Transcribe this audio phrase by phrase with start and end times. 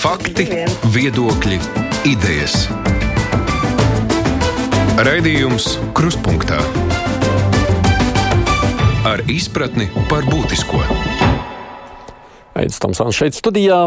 [0.00, 0.46] Fakti,
[0.94, 1.58] viedokļi,
[2.08, 2.66] idejas.
[5.00, 6.60] Raidījums Kruspunkta
[9.08, 10.80] ar izpratni par būtisko.
[12.60, 13.82] Aizsmeļamies šeit studijā.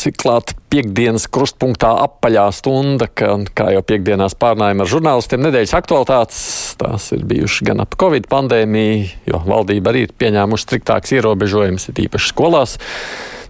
[0.00, 6.40] Cik klāt piekdienas krustpunktā apaļā stunda, ka, kā jau piekdienās pārnājām ar žurnālistiem nedēļas aktualitātes.
[6.80, 12.04] Tās ir bijušas gan ap Covid pandēmiju, jo valdība arī ir pieņēmuši striktāks ierobežojums, ir
[12.08, 12.76] īpaši skolās.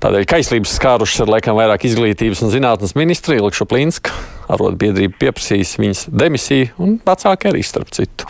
[0.04, 4.12] Tādēļ kaislības skārušas ir laikam vairāk izglītības un zinātnes ministri Ilkšu Plīnska.
[4.53, 8.29] Arotbiedrība pieprasīs viņas demisiju, un vecāki arī starp citu.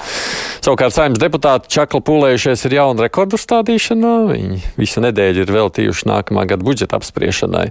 [0.65, 4.13] Savukārt saimnes deputāti čakli pūlējušies ir jauna rekordu stādīšanā.
[4.31, 7.67] Viņi visu nedēļu ir veltījuši nākamā gada budžeta apspriešanai.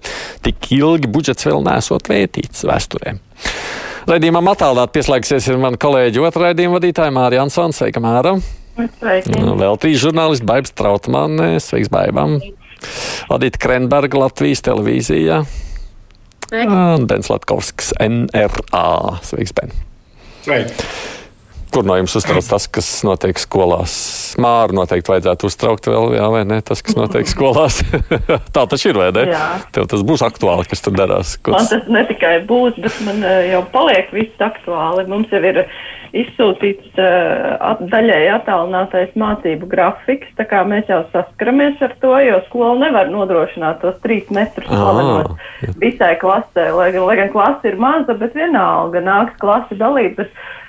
[0.46, 3.16] Tik ilgi budžets vēl nesot vērtīts vēsturē.
[4.10, 7.80] Raidījumam attālināt pieslēgsies ir mana kolēģi otrā raidījuma vadītāja Mārija Ansons.
[7.80, 8.36] Sveika, Māra!
[8.76, 9.38] Sveiki!
[9.40, 11.56] Nu, vēl trīs žurnālisti, Baibs Trautmanne.
[11.64, 12.42] Sveiks, Baibam!
[13.32, 15.44] Adita Krenberga Latvijas televīzijā.
[16.52, 19.18] Un Bens Latkovskis NRA.
[19.22, 19.72] Sveiks, Ben!
[20.44, 20.74] Sveiki!
[21.74, 23.94] Kur no jums uztrauc tas, kas notiek skolās?
[24.42, 26.60] Māru noteikti vajadzētu uztraukt vēl, jā, vai ne?
[26.66, 27.80] Tas, kas notiek skolās.
[28.56, 29.26] Tā taču ir, vai ne?
[29.32, 29.48] Jā.
[29.74, 31.34] Tev tas būs aktuāli, kas tur darās.
[31.42, 35.08] Ko Man tas ne tikai būs, bet man eh, jau paliek viss aktuāli.
[35.10, 35.64] Mums jau ir
[36.14, 42.38] izsūtīts uh, at, daļēji attālinātais mācību grafiks, tā kā mēs jau saskaramies ar to, jo
[42.52, 45.74] skola nevar nodrošināt tos trīs metrus jā.
[45.82, 50.22] visai klasē, lai, lai gan klase ir maza, bet vienalga nāks klasi dalīt.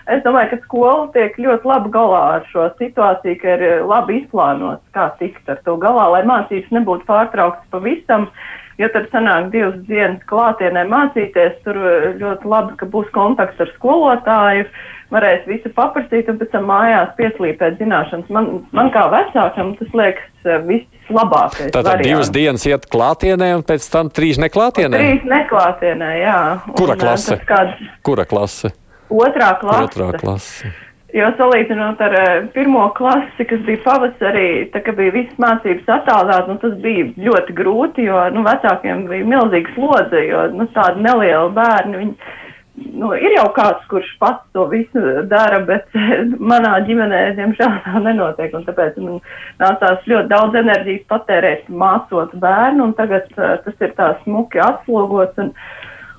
[0.04, 4.18] Es domāju, ka skola tiek ļoti labi galā ar šo situāciju, ka ir eh, labi
[4.20, 8.28] izplānots, kā tikt ar to galā, lai mācības nebūtu pārtrauktas pavisam.
[8.76, 13.72] Jo tad sanāk divas dienas klātienē mācīties, tur eh, ļoti labi, ka būs kontakts ar
[13.78, 14.68] skolotāju,
[15.14, 18.28] varēs visu paprasīt un pēc tam mājās pieslīpēt zināšanas.
[18.34, 21.72] Man, man kā vecākam tas liekas eh, vislabākais.
[21.72, 22.10] Tātad variants.
[22.10, 25.00] divas dienas iet klātienē, un pēc tam trīs neklātienē.
[25.00, 26.38] Trīs neklātienē, jā.
[26.76, 27.40] Kura Un, klase?
[27.48, 28.76] Kāds Kura klase?
[29.10, 29.90] Otrā klase.
[29.90, 30.72] Otrā klase.
[31.14, 36.48] Jo salīdzinot ar uh, pirmo klasi, kas bija pavasarī, tā kā bija visas mācības attālināts,
[36.50, 41.54] nu, tas bija ļoti grūti, jo nu, vecākiem bija milzīga slodze, jo nu, tādi nelieli
[41.54, 42.00] bērni.
[42.02, 42.40] Viņi,
[42.74, 45.92] Nu, ir jau kāds, kurš pats to visu dara, bet
[46.50, 48.50] manā ģimenē, diemžēl, tā nenotiek.
[48.58, 49.20] un Tāpēc man
[49.62, 55.38] nācās ļoti daudz enerģijas patērēt, mācot bērnu, un tagad uh, tas ir tā smuki atslogots.
[55.44, 55.52] Un,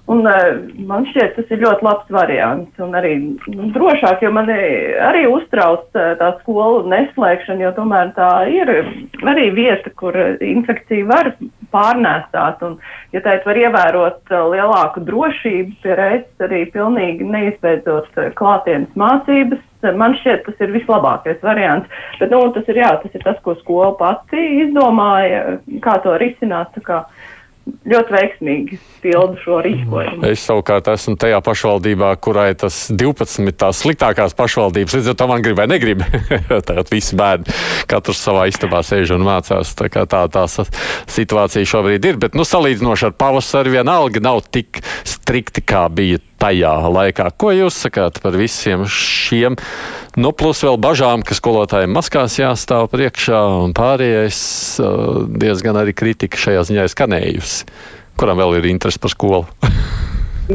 [0.05, 2.81] Un, uh, man šķiet, tas ir ļoti labs variants.
[2.83, 3.15] Un arī
[3.49, 8.69] nu, drošāk, jo man arī uztrauc uh, tā skolu neslēgšana, jo tomēr tā ir
[9.25, 11.31] arī vieta, kur uh, infekcija var
[11.73, 12.61] pārnēsāt.
[12.67, 12.77] Un,
[13.15, 19.65] ja tā var ievērot uh, lielāku drošību, pie reizes arī pilnīgi neizbeidzot uh, klātienes mācības,
[19.81, 21.89] uh, man šķiet, tas ir vislabākais variants.
[22.21, 26.77] Bet nu, tas, ir, jā, tas ir tas, ko skola pati izdomāja, kā to risināt.
[26.85, 27.07] kā
[27.65, 30.21] Ļoti veiksmīgi pildu šo rīkojumu.
[30.29, 34.93] Es savukārt esmu tajā pašvaldībā, kurai tas 12 tās sliktākās pašvaldības.
[34.99, 36.03] Līdz ar to man grib vai negrib.
[36.69, 37.55] Tagad visi bērni
[37.89, 39.73] katrs savā istabā sēž un mācās.
[39.77, 42.21] Tā kā tā, tā situācija šobrīd ir.
[42.21, 47.29] Bet, nu, salīdzinoši ar pavasari vienalga nav tik strikti, kā bija tajā laikā.
[47.39, 49.57] Ko jūs sakāt par visiem šiem?
[50.15, 54.39] Nu, plus vēl bažām, ka skolotājiem maskās jāstāv priekšā un pārējais
[55.41, 57.67] diezgan arī kritika šajā ziņā skanējusi.
[58.15, 59.43] Kuram vēl ir interesi par skolu?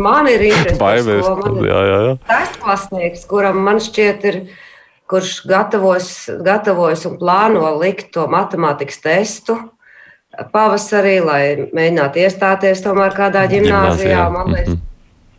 [0.07, 1.67] Man ir interesi par skolu.
[1.67, 2.17] Jā, jā, jā.
[2.29, 4.37] tas klasnieks, kuram man šķiet ir,
[5.11, 6.07] kurš gatavos,
[6.47, 9.57] gatavojas un plāno likt to matemātikas testu
[10.55, 11.43] pavasarī, lai
[11.75, 14.29] mēģinātu iestāties tomēr kādā Gimnāzijā.
[14.31, 14.90] Man liekas, Mhm.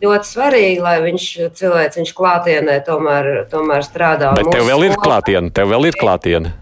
[0.02, 4.34] Ļoti svarīgi, lai viņš cilvēks, viņš klātienē tomēr, tomēr strādā.
[4.38, 6.56] Bet tev vēl ir klātiene, tev vēl ir klātiene.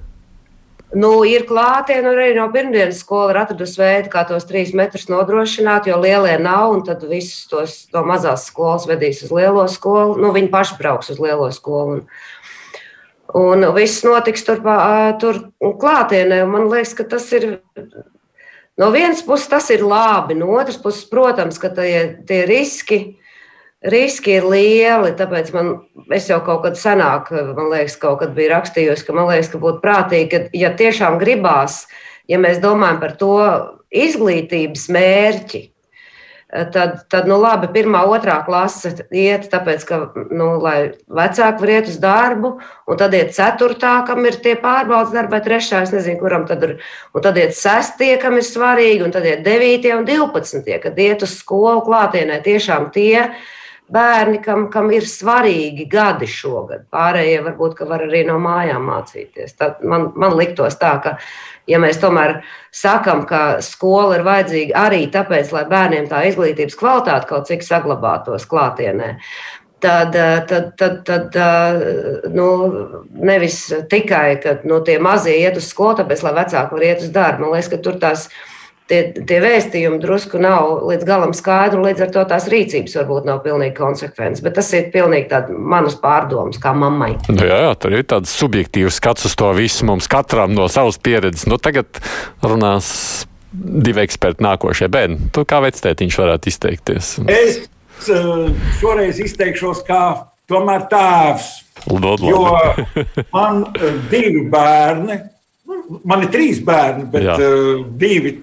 [0.91, 5.07] Nu, ir klātienē, un arī no pirmdienas skola ir atradusi veidu, kā tos trīs metrus
[5.07, 10.19] nodrošināt, jo lielie nav, un tad visus tos no mazās skolas vedīs uz lielo skolu.
[10.19, 12.01] Nu, viņi paši brauks uz lielo skolu.
[12.01, 14.65] Un, un viss notiks tur,
[15.23, 16.43] tur klātienē.
[16.51, 17.53] Man liekas, ka tas ir.
[18.81, 23.01] No vienas puses tas ir labi, no otras puses, protams, ka tie, tie riski,
[23.87, 25.15] riski ir lieli.
[25.19, 25.73] Tāpēc man,
[26.13, 29.63] es jau kaut kad senāk, man liekas, kaut kad biju rakstījusi, ka man liekas, ka
[29.63, 31.85] būtu prātīgi, ka, ja tiešām gribās,
[32.31, 33.37] ja mēs domājam par to
[33.91, 35.67] izglītības mērķi,
[36.51, 39.99] tad, tad nu, labi, pirmā, otrā klase iet, tāpēc, ka,
[40.35, 42.53] nu, lai vecāki var iet uz darbu,
[42.91, 46.67] un tad iet ceturtā, kam ir tie pārbaudas darbi, vai trešā, es nezinu, kuram tad
[46.67, 46.77] ir,
[47.15, 51.25] un tad iet sestie, kam ir svarīgi, un tad iet devītie un divpadsmitie, kad iet
[51.27, 53.31] uz skolu klātienē tiešām tie,
[53.93, 56.87] bērni, kam, kam ir svarīgi gadi šogad.
[56.93, 59.57] Pārējie varbūt var arī no mājām mācīties.
[59.59, 61.17] Tad man, man liktos tā, ka,
[61.71, 62.41] ja mēs tomēr
[62.75, 68.47] sakam, ka skola ir vajadzīga arī tāpēc, lai bērniem tā izglītības kvalitāte kaut cik saglabātos
[68.51, 69.17] klātienē,
[69.81, 70.17] tad,
[70.49, 72.49] tad, tad, tad nu,
[73.13, 77.13] nevis tikai, ka nu, tie mazie iet uz skolu, tāpēc, lai vecāki var iet uz
[77.15, 77.47] darbu.
[77.47, 78.29] Man liekas, ka tur tās
[78.91, 83.41] tie, tie vēstījumi drusku nav līdz galam skaidri, līdz ar to tās rīcības varbūt nav
[83.45, 84.43] pilnīgi konsekventas.
[84.45, 87.15] Bet tas ir pilnīgi manas pārdomas, kā mammai.
[87.31, 91.01] Nu, jā, jā, tur ir tāds subjektīvs skats uz to visu mums katram no savas
[91.03, 91.47] pieredzes.
[91.51, 92.03] Nu, tagad
[92.45, 92.91] runās
[93.53, 95.31] divi eksperti nākošie bērni.
[95.35, 97.17] Tu kā vectētiņš varētu izteikties?
[97.31, 98.47] Es uh,
[98.81, 100.03] šoreiz izteikšos kā
[100.51, 101.51] tomēr tēvs.
[101.91, 102.45] Lod, jo
[103.33, 105.17] man uh, divi bērni
[106.05, 107.37] Man ir trīs bērni, bet Jā.
[107.39, 108.37] uh, divi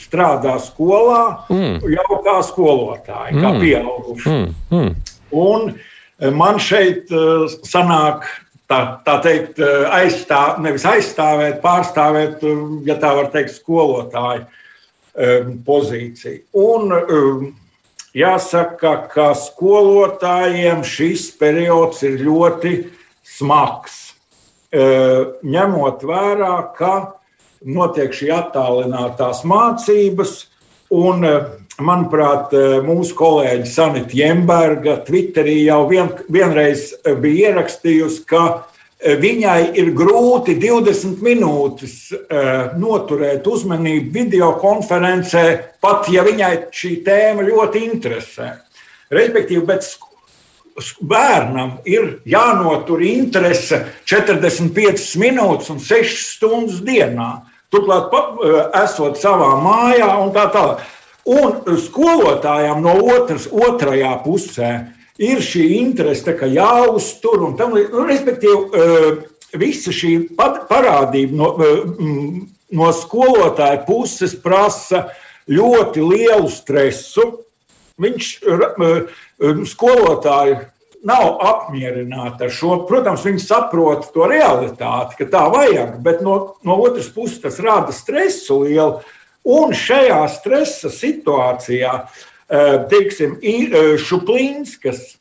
[0.00, 1.82] strādā skolā, mm.
[1.94, 3.42] jau kā skolotāji, mm.
[3.44, 4.32] kā pieauguši.
[4.32, 4.54] Mm.
[4.70, 5.12] Mm.
[5.34, 8.28] Un eh, man šeit uh, sanāk,
[8.70, 9.60] tā, tā teikt,
[9.92, 12.44] aizstāv, nevis aizstāvēt, pārstāvēt,
[12.88, 14.46] ja tā var teikt, skolotāju
[15.62, 16.40] pozīciju.
[16.58, 17.52] Un
[18.18, 22.72] jāsaka, ka skolotājiem šis periods ir ļoti
[23.36, 24.03] smags
[24.74, 26.94] ņemot vērā, ka
[27.64, 30.34] notiek šī attālinātās mācības.
[30.94, 31.24] Un,
[31.82, 32.52] manuprāt,
[32.86, 36.92] mūsu kolēģe Sanita Jemberga Twitterī jau vien, vienreiz
[37.22, 38.44] bija ierakstījusi, ka
[39.04, 41.96] viņai ir grūti 20 minūtes
[42.78, 45.44] noturēt uzmanību video konferencē,
[45.82, 48.52] pat ja viņai šī tēma ļoti interesē.
[49.14, 49.84] Respektīvi, bet
[51.00, 57.44] bērnam ir jānotur interese 45 minūtes un 6 stundas dienā.
[57.70, 60.82] Turklāt, eh, esot savā mājā un tā tālāk.
[61.24, 67.92] Un skolotājiem no otras, otrajā pusē ir šī interese, ka jāuztur un tam līdzīgi.
[67.92, 75.10] Nu, respektīvi, eh, visa šī parādība no, eh, no skolotāja puses prasa
[75.48, 77.44] ļoti lielu stresu.
[78.02, 78.30] Viņš
[79.70, 80.56] skolotāji
[81.04, 82.78] nav apmierināti ar šo.
[82.88, 87.94] Protams, viņi saprot to realitāti, ka tā vajag, bet no, no otras puses tas rada
[87.94, 89.02] stresu lielu.
[89.44, 91.92] Un šajā stresa situācijā,
[92.48, 95.18] eh, teiksim, eh, Šuplīnskas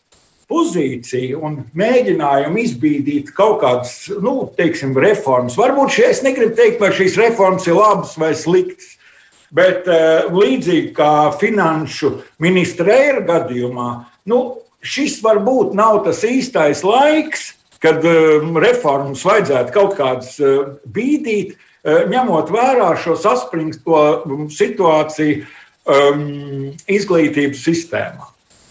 [0.47, 5.57] pozīcija un mēģinājumu izbīdīt kaut kādas, nu, teiksim, reformas.
[5.59, 8.92] Varbūt šie, es negribu teikt, vai šīs reformas ir labas vai sliktas.
[9.53, 13.89] Bet uh, līdzīgi kā finanšu ministra Eira gadījumā,
[14.31, 14.39] nu,
[14.83, 17.51] šis varbūt nav tas īstais laiks,
[17.83, 25.41] kad um, reformas vajadzētu kaut kādas uh, bīdīt, ņemot vērā šo saspringto um, situāciju
[25.83, 26.21] um,
[26.87, 28.29] izglītības sistēmā.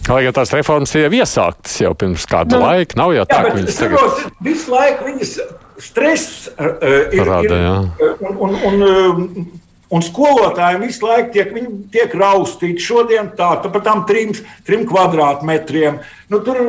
[0.09, 3.51] Lai gan tās reformas ir iesāktas jau pirms kāda nu, laika, nav jau tā, jā,
[3.51, 4.23] ka viņas tagad...
[4.43, 5.35] visu laiku viņas
[5.83, 6.73] stress uh,
[7.15, 7.61] ir, Rada,
[8.01, 9.45] ir un, un, un, um,
[9.93, 11.51] Un skolotājiem visu laiku tiek,
[11.93, 14.33] tiek raustīti šodien tā, tā par tām trim,
[14.65, 15.99] trim kvadrātmetriem.
[16.33, 16.61] Nu, tur,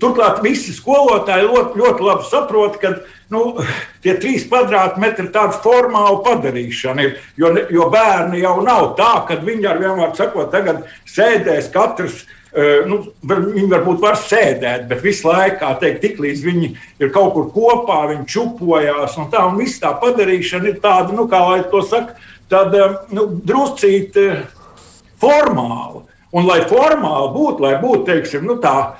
[0.00, 2.94] turklāt visi skolotāji ļoti, ļoti labi saprot, ka
[3.32, 3.42] nu,
[4.04, 7.04] tie trīs kvadrātmetri ir tāda formāla padarīšana.
[7.04, 12.24] Ir, jo, jo bērni jau nav tā, ka viņi ar vienmēr sakot, tagad sēdēs katrs.
[12.52, 16.66] Uh, nu, viņi varbūt var sēdēt, bet visu laiku, teikt, tik līdz viņi
[17.00, 21.24] ir kaut kur kopā, viņi čupojās un tā, un viss tā padarīšana ir tāda, nu,
[21.32, 22.12] kā lai to saka,
[22.52, 24.44] tad eh, nu, druscīt eh,
[25.22, 26.04] formāli.
[26.32, 28.94] Un, lai formāli būtu, lai būtu teiksim, nu, tā,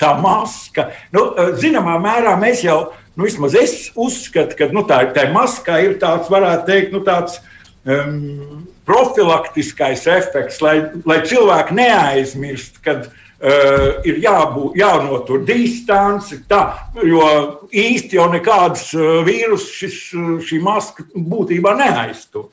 [0.00, 2.80] tā maska, nu, eh, zināmā mērā mēs jau,
[3.14, 7.38] nu, vismaz es uzskatu, ka nu, tā, tā maska ir tāds, varētu teikt, nu, tāds
[7.84, 13.10] um, profilaktiskais efekts, lai, lai cilvēki neaizmirst, kad
[13.40, 17.24] Uh, ir jābūt, jānotur distance, tā, jo
[17.72, 19.88] īsti jau nekādas uh, vīrusu
[20.44, 22.50] šī maska būtībā neaiztur.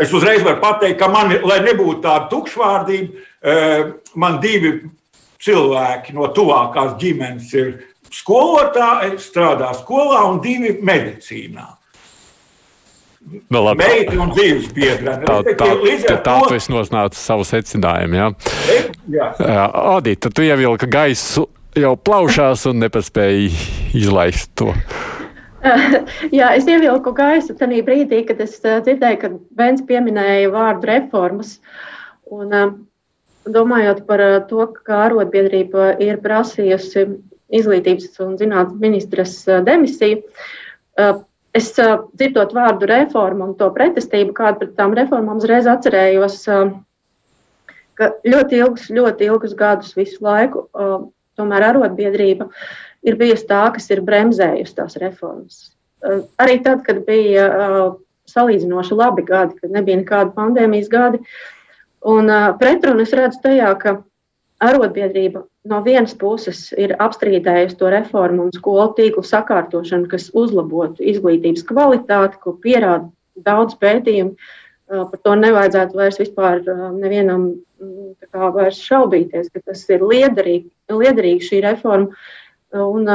[0.00, 4.72] Es uzreiz varu pateikt, ka man, lai nebūtu tāda tukšvārdība, eh, man divi
[5.44, 7.72] cilvēki no tuvākās ģimenes ir
[8.14, 11.66] skolotāji, strādā skolā un divi medicīnā.
[13.30, 13.84] Nu, labi.
[13.84, 15.14] Meita un dzīves biedra.
[15.22, 15.68] Tā, tā,
[16.02, 18.18] tā, tā tu esi nosnācis savu secinājumu.
[18.18, 19.64] Jā, jā.
[19.94, 21.46] Adita, tu ievilki gaisu
[21.78, 23.50] jau plaušās un nepaspēji
[24.00, 24.72] izlaist to.
[26.38, 31.58] Jā, es ievilku gaisu tajā brīdī, kad es uh, dzirdēju, ka Bens pieminēja vārdu reformas.
[32.32, 32.72] Un, uh,
[33.44, 37.06] domājot par uh, to, ka arotbiedrība ir prasījusi
[37.60, 39.34] izglītības un zinātnes ministras
[39.66, 40.22] demisiju,
[41.56, 46.44] es dzirdot vārdu reformu un to pretestību, kāda pret tām reformām uzreiz atcerējos,
[47.98, 50.68] ka ļoti ilgus, ļoti ilgus gadus visu laiku
[51.40, 52.48] tomēr arotbiedrība
[53.06, 55.70] ir bijusi tā, kas ir bremzējusi tās reformas.
[56.40, 57.48] Arī tad, kad bija
[58.30, 61.20] salīdzinoši labi gadi, kad nebija nekāda pandēmijas gadi.
[62.06, 62.30] Un
[62.60, 63.98] pretrunu es redzu tajā, ka
[64.64, 71.66] arotbiedrība no vienas puses ir apstrīdējusi to reformu un skolu tīklu sakārtošanu, kas uzlabotu izglītības
[71.68, 73.10] kvalitāti, ko pierāda
[73.44, 74.36] daudz pētījumu.
[74.90, 76.64] Par to nevajadzētu vairs vispār
[76.96, 77.52] nevienam
[78.32, 82.16] kā, vairs šaubīties, ka tas ir liederīgi, liederīgi šī reforma.
[82.74, 83.06] Un,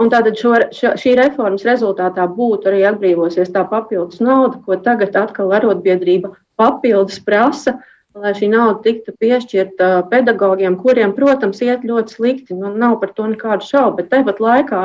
[0.00, 5.52] un tātad šo, šī reformas rezultātā būtu arī atbrīvosies tā papildus nauda, ko tagad atkal
[5.58, 7.76] arotbiedrība papildus prasa,
[8.14, 12.56] lai šī nauda tiktu piešķirta pedagogiem, kuriem, protams, iet ļoti slikti.
[12.58, 14.82] Nu, nav par to nekādu šaubu, bet tāpat laikā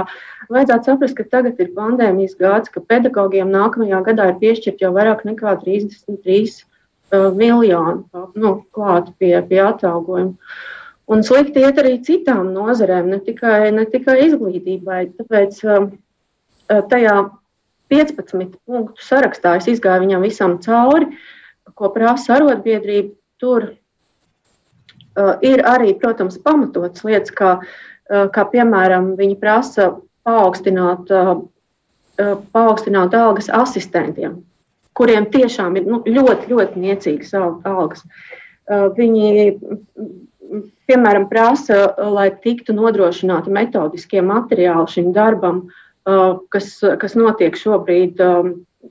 [0.49, 5.21] vajadzētu saprast, ka tagad ir pandēmijas gads, ka pedagogiem nākamajā gadā ir piešķirt jau vairāk
[5.29, 8.01] nekā 33 uh, miljoni
[8.33, 10.33] nu, klāt pie, pie atalgojuma.
[11.09, 15.03] Un slikti iet arī citām nozarēm, ne tikai, ne tikai izglītībai.
[15.21, 15.87] Tāpēc uh,
[16.89, 17.15] tajā
[17.93, 21.09] 15 punktu sarakstā es izgāju viņam visam cauri,
[21.77, 23.18] ko prasa arotbiedrība.
[23.39, 29.93] Tur uh, ir arī, protams, pamatotas lietas, kā, uh, kā piemēram viņi prasa
[30.27, 31.09] paaugstināt,
[32.53, 34.39] paaugstināt algas asistentiem,
[34.97, 38.03] kuriem tiešām ir nu, ļoti, ļoti niecīgas algas.
[38.69, 39.53] Viņi,
[40.89, 41.79] piemēram, prasa,
[42.11, 45.63] lai tiktu nodrošināti metodiskie materiāli šim darbam,
[46.53, 48.21] kas, kas notiek šobrīd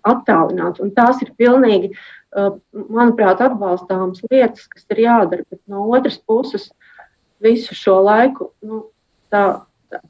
[0.09, 0.83] attālināti.
[0.83, 1.93] Un tās ir pilnīgi,
[2.35, 5.47] manuprāt, atbalstāmas lietas, kas ir jādara.
[5.49, 6.69] Bet no otras puses,
[7.43, 8.83] visu šo laiku nu,
[9.33, 9.45] tā,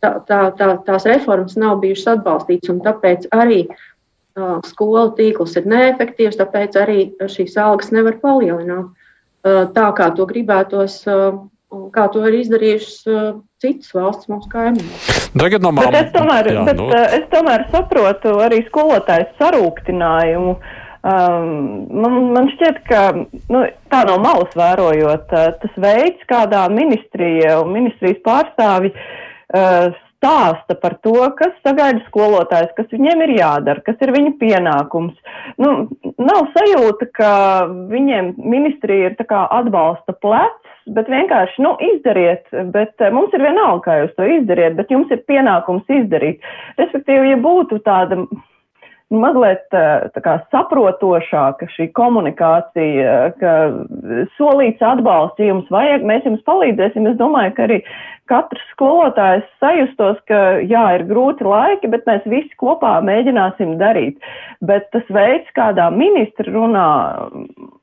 [0.02, 5.68] tā, tā, tā, tās reformas nav bijušas atbalstītas, un tāpēc arī uh, skolu tīkls ir
[5.70, 11.04] neefektīvs, tāpēc arī šīs algas nevar palielināt uh, tā, kā to gribētos.
[11.08, 11.46] Uh,
[11.92, 13.24] Kā to ir izdarījušas uh,
[13.60, 15.08] citas valsts mūsu kaimiņos.
[15.36, 15.98] Tagad no malas.
[15.98, 16.86] Es, tomēr, jā, bet, nu.
[16.96, 20.54] es tomēr saprotu arī skolotāju sarūktinājumu.
[21.06, 23.62] Um, man, man šķiet, ka nu,
[23.92, 30.96] tā no malas vērojot, uh, tas veids, kādā ministrija un ministrijas pārstāvi uh, stāsta par
[31.06, 35.14] to, kas sagaida skolotājs, kas viņiem ir jādara, kas ir viņa pienākums.
[35.62, 35.86] Nu,
[36.18, 37.30] nav sajūta, ka
[37.94, 44.02] viņiem ministrija ir atbalsta plecs, bet vienkārši, nu, izdariet, bet uh, mums ir vienalga, kā
[44.02, 46.42] jūs to izdariet, bet jums ir pienākums izdarīt.
[46.82, 48.24] Respektīvi, ja būtu tāda
[49.14, 49.72] mazliet
[50.24, 53.54] kā, saprotošāka šī komunikācija, ka
[54.36, 57.08] solīts atbalsts, jums vajag, mēs jums palīdzēsim.
[57.10, 57.78] Es domāju, ka arī
[58.28, 64.18] katrs skolotājs sajustos, ka jā, ir grūti laiki, bet mēs visi kopā mēģināsim darīt.
[64.60, 66.88] Bet tas veids, kādā ministri runā,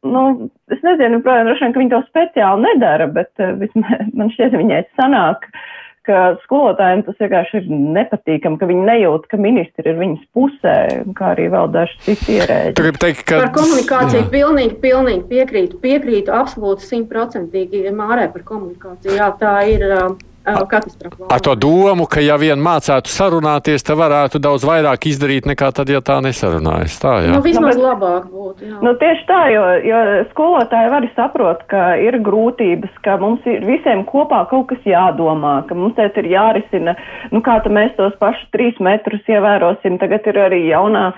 [0.06, 0.26] nu,
[0.70, 4.84] es nezinu, protams, droši vien, ka viņi to speciāli nedara, bet vismaz man šķiet, viņai
[5.00, 5.50] sanāk.
[5.50, 5.74] Uh,
[6.06, 10.78] ka skolotājiem tas vienkārši ir nepatīkami, ka viņi nejūt, ka ministri ir viņas pusē,
[11.18, 12.78] kā arī vēl daži citi ierēģi.
[12.82, 13.42] Gribu teikt, ka.
[13.46, 14.30] Par komunikāciju jā.
[14.34, 15.82] pilnīgi, pilnīgi piekrītu.
[15.84, 19.18] Piekrītu absolūti simtprocentīgi mārē par komunikāciju.
[19.20, 19.86] Jā, tā ir.
[19.90, 21.30] Uh, katastrofāli.
[21.34, 25.90] Ar to domu, ka ja vien mācētu sarunāties, tad varētu daudz vairāk izdarīt nekā tad,
[25.90, 26.98] ja tā nesarunājas.
[27.02, 27.34] Tā, jā.
[27.34, 28.68] Nu, vismaz nu, labāk būtu.
[28.70, 28.82] Jā.
[28.86, 34.06] Nu, tieši tā, jo, jo skolotāji arī saprot, ka ir grūtības, ka mums ir visiem
[34.10, 36.96] kopā kaut kas jādomā, ka mums te ir jārisina,
[37.34, 39.98] nu kā mēs tos pašus trīs metrus ievērosim.
[40.02, 41.10] Tagad ir arī jaunā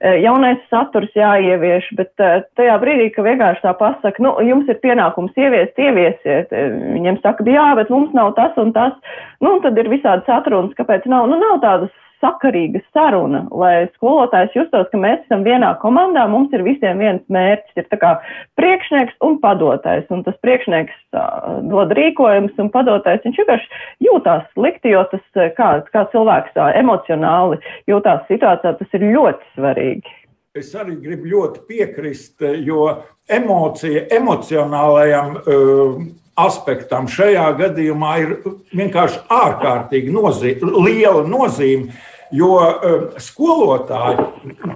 [0.00, 5.36] jaunais saturs jāievieš, bet eh, tajā brīdī, ka vienkārši tā pasaka, nu, jums ir pienākums
[5.38, 8.94] ieviest, ieviesiet, eh, viņiem saka, jā, bet mums nav tas un tas,
[9.40, 11.92] nu, un tad ir visādi satrunas, kāpēc nav, nu, nav tādas
[12.24, 17.82] sakarīga saruna, lai skolotājs justos, ka mēs esam vienā komandā, mums ir visiem viens mērķis,
[17.82, 18.14] ir tā kā
[18.60, 24.94] priekšnieks un padotais, un tas priekšnieks uh, dod rīkojums un padotais, viņš vienkārši jūtās slikti,
[24.94, 25.24] jo tas,
[25.58, 30.20] kā, kā cilvēks tā emocionāli jūtās situācijā, tas ir ļoti svarīgi.
[30.54, 32.84] Es arī gribu ļoti piekrist, jo
[33.26, 35.96] emocija, emocionālajam uh,
[36.38, 38.34] aspektam šajā gadījumā ir
[38.70, 41.96] vienkārši ārkārtīgi nozīme, liela nozīme.
[42.30, 44.28] Jo um, skolotāji,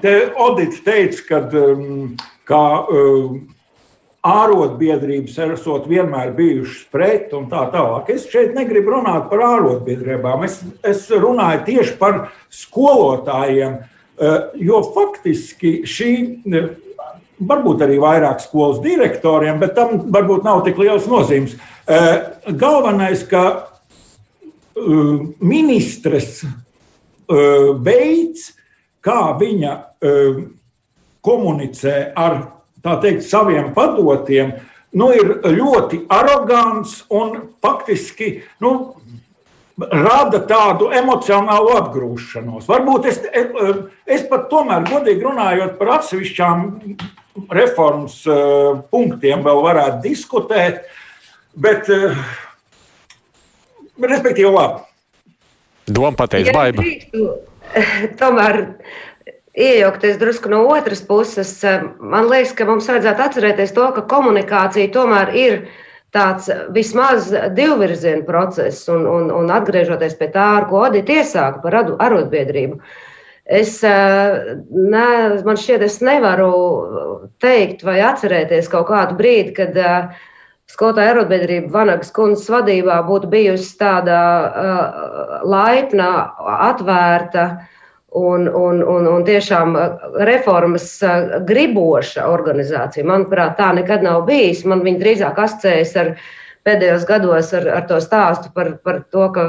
[0.03, 2.17] te Odits teica, ka, um,
[2.51, 3.37] ka um,
[4.27, 8.11] ārotbiedrības esot vienmēr bijušas pret un tā tālāk.
[8.17, 10.43] Es šeit negribu runāt par ārotbiedrībām.
[10.51, 12.21] Es, es runāju tieši par
[12.65, 13.95] skolotājiem, uh,
[14.59, 16.13] jo faktiski šī
[17.39, 21.55] varbūt arī vairāk skolas direktoriem, bet tam varbūt nav tik liels nozīmes.
[21.89, 23.45] Uh, galvenais, ka
[25.41, 26.43] ministres
[27.85, 28.53] veids,
[29.05, 29.73] kā viņa
[31.25, 32.39] komunicē ar
[33.03, 34.55] teikt, saviem padotiem,
[34.95, 38.95] nu, ir ļoti arogants un faktiski nu,
[39.79, 42.67] rada tādu emocionālu atgrūšanos.
[42.69, 43.21] Varbūt es,
[44.09, 46.65] es pat tomēr, godīgi runājot par atsevišķām
[47.55, 50.83] reformas uh, punktiem, vēl varētu diskutēt,
[51.55, 52.19] bet, uh,
[54.03, 54.83] respektīvi, labi.
[55.89, 56.83] Doma pateiks, ja baiba.
[58.21, 58.65] Tomēr
[59.59, 61.55] iejaukties drusku no otras puses,
[61.99, 65.61] man liekas, ka mums vajadzētu atcerēties to, ka komunikācija tomēr ir
[66.15, 71.79] tāds vismaz divvirziena process, un, un, un atgriežoties pie tā, ar ko Odita iesāka par
[71.83, 72.81] arotbiedrību.
[73.49, 75.05] Es, ne,
[75.45, 76.51] man šķiet, es nevaru
[77.41, 80.27] teikt vai atcerēties kaut kādu brīdi, kad uh,
[80.69, 86.11] skolotāja arotbiedrība Vanagas kundzes vadībā būtu bijusi tāda uh, laipna,
[86.69, 87.49] atvērta
[88.17, 89.77] un, un, un, un tiešām
[90.27, 93.07] reformas uh, griboša organizācija.
[93.07, 94.65] Manuprāt, tā nekad nav bijis.
[94.69, 96.15] Man viņa drīzāk asociējas ar
[96.67, 99.47] pēdējos gados ar, ar to stāstu par, par to, ka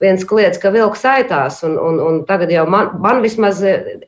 [0.00, 3.60] viens kliedz, ka vilks saitās, un, un, un tagad jau man, man vismaz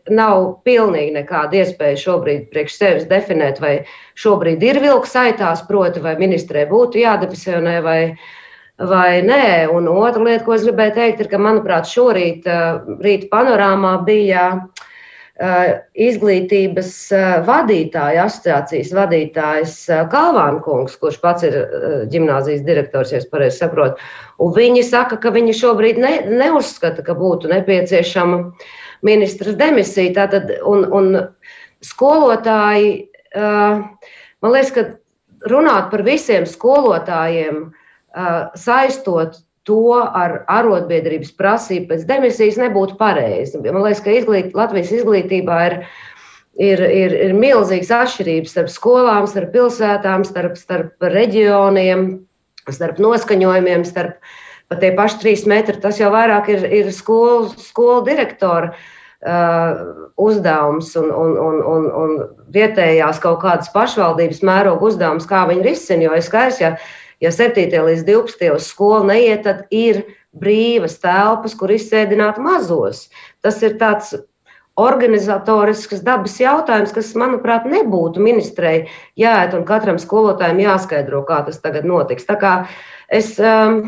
[0.08, 3.74] nav pilnīgi nekāda iespēja šobrīd priekš sevis definēt, vai
[4.16, 8.00] šobrīd ir vilks saitās, proti, vai ministrē būtu jādepisionē vai,
[8.78, 9.68] vai nē.
[9.72, 12.48] Un otra lieta, ko es gribēju teikt, ir, ka, manuprāt, šorīt
[13.02, 14.46] rīt panorāmā bija
[15.98, 16.90] izglītības
[17.46, 19.74] vadītāja, asociācijas vadītājs
[20.12, 21.56] Kalvānkungs, kurš pats ir
[22.12, 23.98] ģimnāzijas direktors, ja es pareizi saprotu.
[24.42, 28.42] Un viņi saka, ka viņi šobrīd ne, neuzskata, ka būtu nepieciešama
[29.08, 30.14] ministra demisija.
[30.20, 31.10] Tātad, un, un
[31.82, 37.72] skolotāji, man liekas, ka runāt par visiem skolotājiem,
[38.58, 43.60] saistot to ar arotbiedrības prasību pēc demisijas nebūtu pareizi.
[43.62, 45.76] Man liekas, ka izglīt, Latvijas izglītībā ir,
[46.58, 52.08] ir, ir, ir milzīgas atšķirības starp skolām, starp pilsētām, starp, starp reģioniem,
[52.70, 54.18] starp noskaņojumiem, starp
[54.72, 55.78] pat tie paši trīs metri.
[55.78, 58.74] Tas jau vairāk ir, ir skolu, skolu direktora.
[59.22, 62.14] Uh, uzdevums un, un, un, un, un
[62.50, 66.08] vietējās kaut kādas pašvaldības mēroga uzdevums, kā viņi risina.
[66.08, 66.72] Jo es skaidrs, ja
[67.22, 67.70] Ja 7.
[67.70, 68.50] līdz 12.
[68.56, 70.02] uz skolu neiet, tad ir
[70.34, 73.06] brīvas telpas, kur izsēdināt mazos.
[73.44, 74.14] Tas ir tāds
[74.80, 78.88] organizatorisks dabas jautājums, kas, manuprāt, nebūtu ministrei
[79.20, 82.24] jāiet un katram skolotājam jāskaidro, kā tas tagad notiks.
[82.28, 82.52] Tā kā
[83.12, 83.82] es um,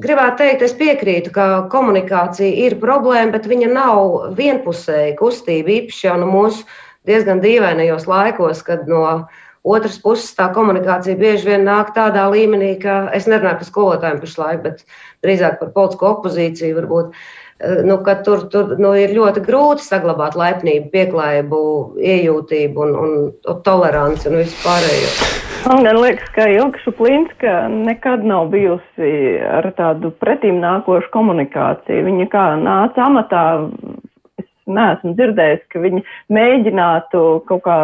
[0.00, 6.16] gribētu teikt, es piekrītu, ka komunikācija ir problēma, bet viņa nav vienpusēja kustība, īpaši jau
[6.22, 6.64] no mūsu
[7.08, 9.04] diezgan dīvainajos laikos, kad no
[9.60, 14.62] Otras puses, tā komunikācija bieži vien nāk tādā līmenī, ka es nerunāju par skolotājiem pašlaik,
[14.64, 14.84] bet
[15.20, 16.78] drīzāk par politisko opozīciju.
[16.78, 17.10] Varbūt,
[17.60, 21.60] eh, nu, tur tur nu, ir ļoti grūti saglabāt laipnību, pieklājību,
[22.00, 22.96] iejūtību un,
[23.44, 25.12] un toleranci un visu pārējo.
[25.68, 29.10] Man liekas, ka Ilga Šuplinska nekad nav bijusi
[29.44, 32.06] ar tādu pretīm nākošu komunikāciju.
[32.06, 33.42] Viņa kā nāca amatā
[34.76, 36.04] neesmu dzirdējis, ka viņi
[36.36, 37.78] mēģinātu kaut kā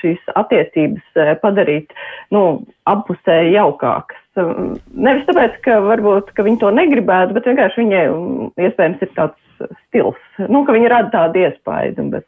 [0.00, 1.94] šīs attiecības eh, padarīt,
[2.34, 2.44] nu,
[2.90, 4.22] apusēji jaukākas.
[4.40, 9.14] Um, nevis tāpēc, ka varbūt, ka viņi to negribētu, bet vienkārši viņai um, iespējams ir
[9.16, 12.26] tāds stils, nu, ka viņi rada tādu iespaidu, bet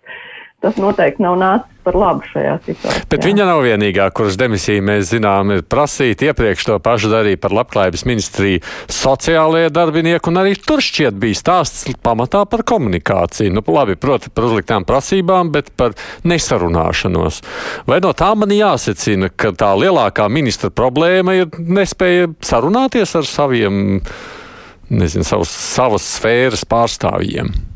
[0.62, 3.06] tas noteikti nav nācis par labu šajā situācijā.
[3.10, 6.22] Bet viņa nav vienīgā, kuras demisiju mēs zinām, ir prasīt.
[6.22, 8.60] Iepriekš to pašu darīja par labklājības ministriju
[8.92, 13.54] sociālajie darbinieki, un arī tur šķiet bija stāsts pamatā par komunikāciju.
[13.56, 15.96] Nu, labi, proti, par uzliktām prasībām, bet par
[16.28, 17.42] nesarunāšanos.
[17.90, 24.00] Vai no tā man jāsecina, ka tā lielākā ministra problēma ir nespēja sarunāties ar saviem,
[24.92, 27.71] nezinu, savas, savas sfēras pārstāvjiem?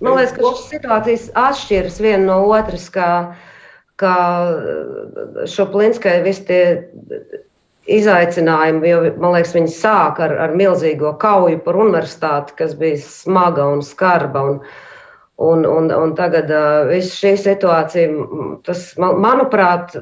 [0.00, 3.10] Man liekas, ka šīs situācijas atšķiras viena no otras, kā,
[4.00, 4.16] kā
[5.50, 6.62] šo plinskai visi tie
[7.90, 13.66] izaicinājumi, jo man liekas, viņi sāk ar, ar milzīgo kauju par universitāti, kas bija smaga
[13.74, 14.44] un skarba.
[14.52, 14.62] Un,
[15.40, 18.08] un, un, un tagad uh, viss šī situācija,
[18.66, 19.96] tas, man, manuprāt,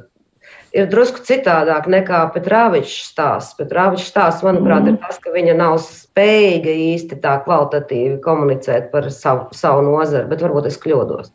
[0.79, 3.57] ir drusku citādāk nekā Petrāvičs stāsts.
[3.59, 4.95] Petrāvičs stāsts, manuprāt, mm.
[4.95, 10.45] ir tas, ka viņa nav spējīga īsti tā kvalitatīvi komunicēt par savu, savu nozari, bet
[10.45, 11.33] varbūt es kļūdos.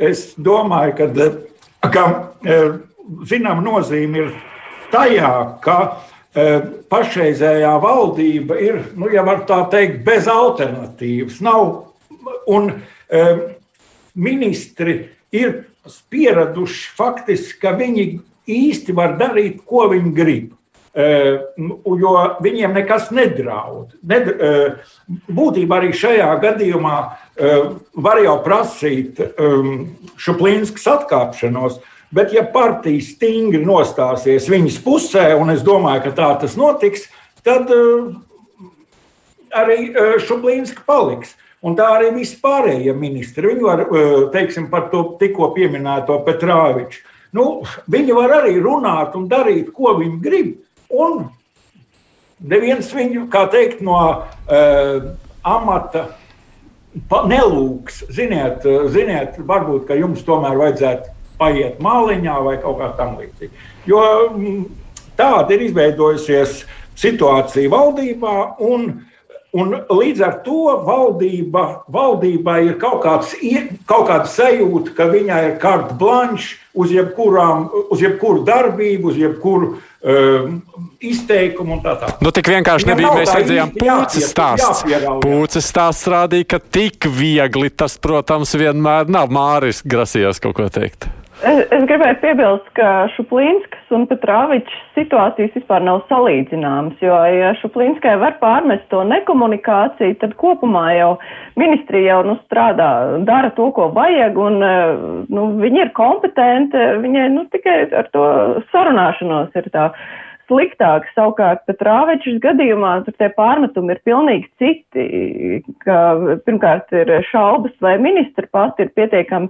[0.00, 1.28] Es domāju, ka,
[1.92, 2.04] ka
[2.44, 2.58] e,
[3.30, 4.32] zinām nozīme ir
[4.92, 5.32] tajā,
[5.64, 6.48] ka e,
[6.92, 11.40] pašreizējā valdība ir, nu, ja var tā teikt, bez alternatīvas.
[11.44, 11.72] Nav,
[12.50, 12.72] un
[14.14, 15.00] ministri
[15.32, 15.52] ir
[16.12, 18.06] pieraduši faktiski, ka viņi
[18.50, 20.56] īsti var darīt, ko viņi grib.
[20.90, 22.12] Jo
[22.42, 23.92] viņiem nekas nedraud.
[24.02, 24.26] Ned,
[25.30, 26.96] būtībā arī šajā gadījumā
[27.94, 29.22] var jau prasīt
[30.18, 31.78] Šuplīnskas atkāpšanos,
[32.10, 37.04] Bet, ja partija stingri nostāsies viņas pusē, un es domāju, ka tā tas notiks,
[37.46, 37.70] tad
[39.54, 39.92] arī
[40.26, 41.36] Šuplīnska paliks.
[41.66, 43.50] Un tā arī vispārējie ministri.
[43.52, 43.82] Viņi var,
[44.32, 47.02] teiksim, par to tikko pieminēto Petrāviču.
[47.36, 50.54] Nu, viņi var arī runāt un darīt, ko viņi grib.
[50.90, 51.28] Un
[52.40, 55.10] neviens viņu, kā teikt, no uh,
[55.46, 56.08] amata
[57.28, 58.04] nelūks.
[58.10, 63.68] Ziniet, ziniet, varbūt jums tomēr vajadzētu paiet māliņā vai kaut kā tamlīdzīga.
[63.88, 64.64] Jo mm,
[65.16, 66.64] tāda ir izveidojusies
[67.00, 68.36] situācija valdībā.
[68.66, 68.90] Un,
[69.50, 73.32] Un līdz ar to valdība, valdībai ir kaut, kāds,
[73.90, 79.72] kaut kāda sajūta, ka viņai ir carte blanche uz, jebkurām, uz jebkuru darbību, uz jebkuru
[79.74, 80.60] um,
[81.02, 82.22] izteikumu un tā tālāk.
[82.22, 83.10] Nu, tik vienkārši nebija.
[83.18, 84.84] Mēs redzējām, pūces stāsts.
[85.26, 89.34] Pūces stāsts rādīja, ka tik viegli tas, protams, vienmēr nav.
[89.34, 91.10] Māris grasījās kaut ko teikt.
[91.40, 98.12] Es, es gribēju piebilst, ka Šuplīnskas un Petrāvičs situācijas vispār nav salīdzināmas, jo, ja Šuplīnskai
[98.20, 101.14] var pārmest to nekomunikāciju, tad kopumā jau
[101.60, 102.90] ministrija jau nu, strādā,
[103.24, 104.60] dara to, ko vajag, un
[105.32, 108.26] nu, viņi ir kompetenti, viņai nu, tikai ar to
[108.74, 109.88] sarunāšanos ir tā
[110.50, 111.06] sliktāk.
[111.14, 115.04] Savukārt, Petrāvečs gadījumā tie pārmetumi ir pilnīgi citi,
[115.86, 116.00] ka
[116.46, 119.48] pirmkārt ir šaubas, vai ministri pati ir pietiekami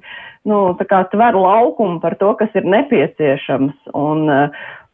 [0.51, 3.91] nu, tver laukumu par to, kas ir nepieciešams.
[3.97, 4.29] Un,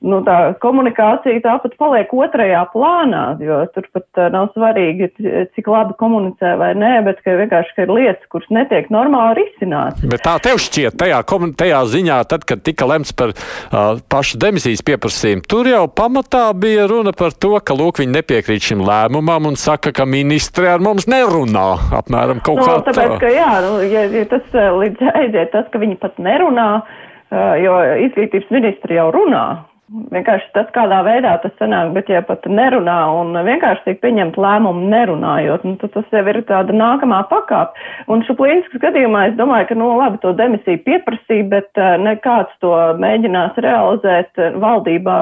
[0.05, 5.09] nu, tā komunikācija tāpat paliek otrajā plānā, jo tur pat uh, nav svarīgi,
[5.57, 10.05] cik labi komunicē vai nē, bet ka vienkārši ka ir lietas, kuras netiek normāli risināts.
[10.05, 11.23] Bet tā tev šķiet, tajā,
[11.57, 16.85] tajā ziņā, tad, kad tika lemts par uh, pašu demisijas pieprasījumu, tur jau pamatā bija
[16.91, 21.09] runa par to, ka lūk, viņi nepiekrīt šim lēmumam un saka, ka ministri ar mums
[21.09, 21.69] nerunā.
[22.03, 23.23] Apmēram kaut nu, kā tāpēc, tā.
[23.25, 27.81] Ka, jā, nu, ja, ja tas līdz aiziet, tas, ka viņi pat nerunā, uh, jo
[28.11, 29.47] izglītības ministri jau runā.
[29.87, 34.89] Vienkārši tas, kādā veidā tas sanāk, bet ja pat nerunā un vienkārši tiek pieņemt lēmumu
[34.91, 37.79] nerunājot, nu, tad tas jau ir tāda nākamā pakāpe.
[38.11, 42.73] Un Šuplīnskas gadījumā es domāju, ka, nu, labi, to demisiju pieprasīja, bet uh, nekāds to
[42.99, 45.21] mēģinās realizēt valdībā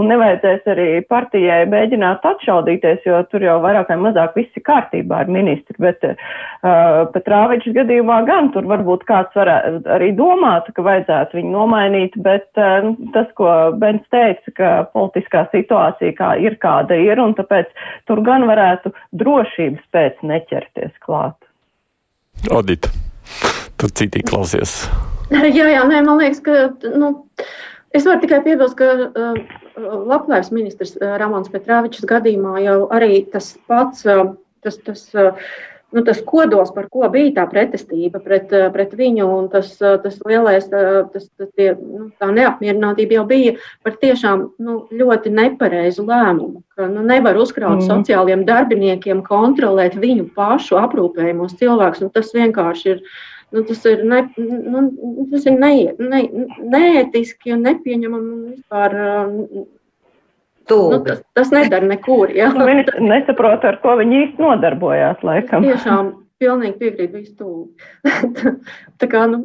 [0.00, 5.22] un nevajadzēs arī partijai mēģināt atšaudīties, jo tur jau vairāk vai mazāk viss ir kārtībā
[5.22, 11.38] ar ministru, bet uh, Petrāvičs gadījumā gan tur varbūt kāds varētu arī domāt, ka vajadzētu
[11.38, 13.54] viņu nomainīt, bet uh, tas, ko
[14.00, 17.68] Bens teica, ka politiskā situācija kā ir kāda ir, un tāpēc
[18.06, 21.36] tur gan varētu drošības pēc neķerties klāt.
[22.50, 22.88] Odita,
[23.76, 24.88] tur citī klausies.
[25.30, 27.12] Jā, jā, nē, man liekas, ka nu,
[27.94, 29.36] es varu tikai piebilst, ka uh,
[29.78, 34.32] Labklājības ministrs uh, Ramons Petrāvičs gadījumā jau arī tas pats, uh,
[34.66, 35.30] tas, tas uh,
[35.92, 39.96] nu, tas kodols, par ko bija tā pretestība pret, eh, pret viņu, un tas, eh,
[40.02, 45.32] tas lielais, eh, tas, tas tie, nu, tā neapmierinātība jau bija par tiešām nu, ļoti
[45.34, 46.62] nepareizu lēmumu.
[46.76, 47.88] Ka, nu, nevar uzkraut mm.
[47.90, 52.00] sociālajiem darbiniekiem kontrolēt viņu pašu aprūpējumos cilvēkus.
[52.06, 53.04] Nu, tas vienkārši ir.
[53.50, 56.20] Nu, tas ir, ne, nu, tas ir ne, ne,
[56.70, 58.94] neētiski un nepieņemami un vispār
[60.70, 62.32] Nu, tas, tas nedara nekur.
[62.36, 62.50] Ja?
[62.54, 65.24] Nu, viņi nesaprot, ar ko viņi īsti nodarbojās.
[65.26, 65.66] Laikam.
[65.66, 68.44] Es tiešām pilnīgi piekrītu visu tūlīt.
[69.00, 69.44] Tā kā, nu,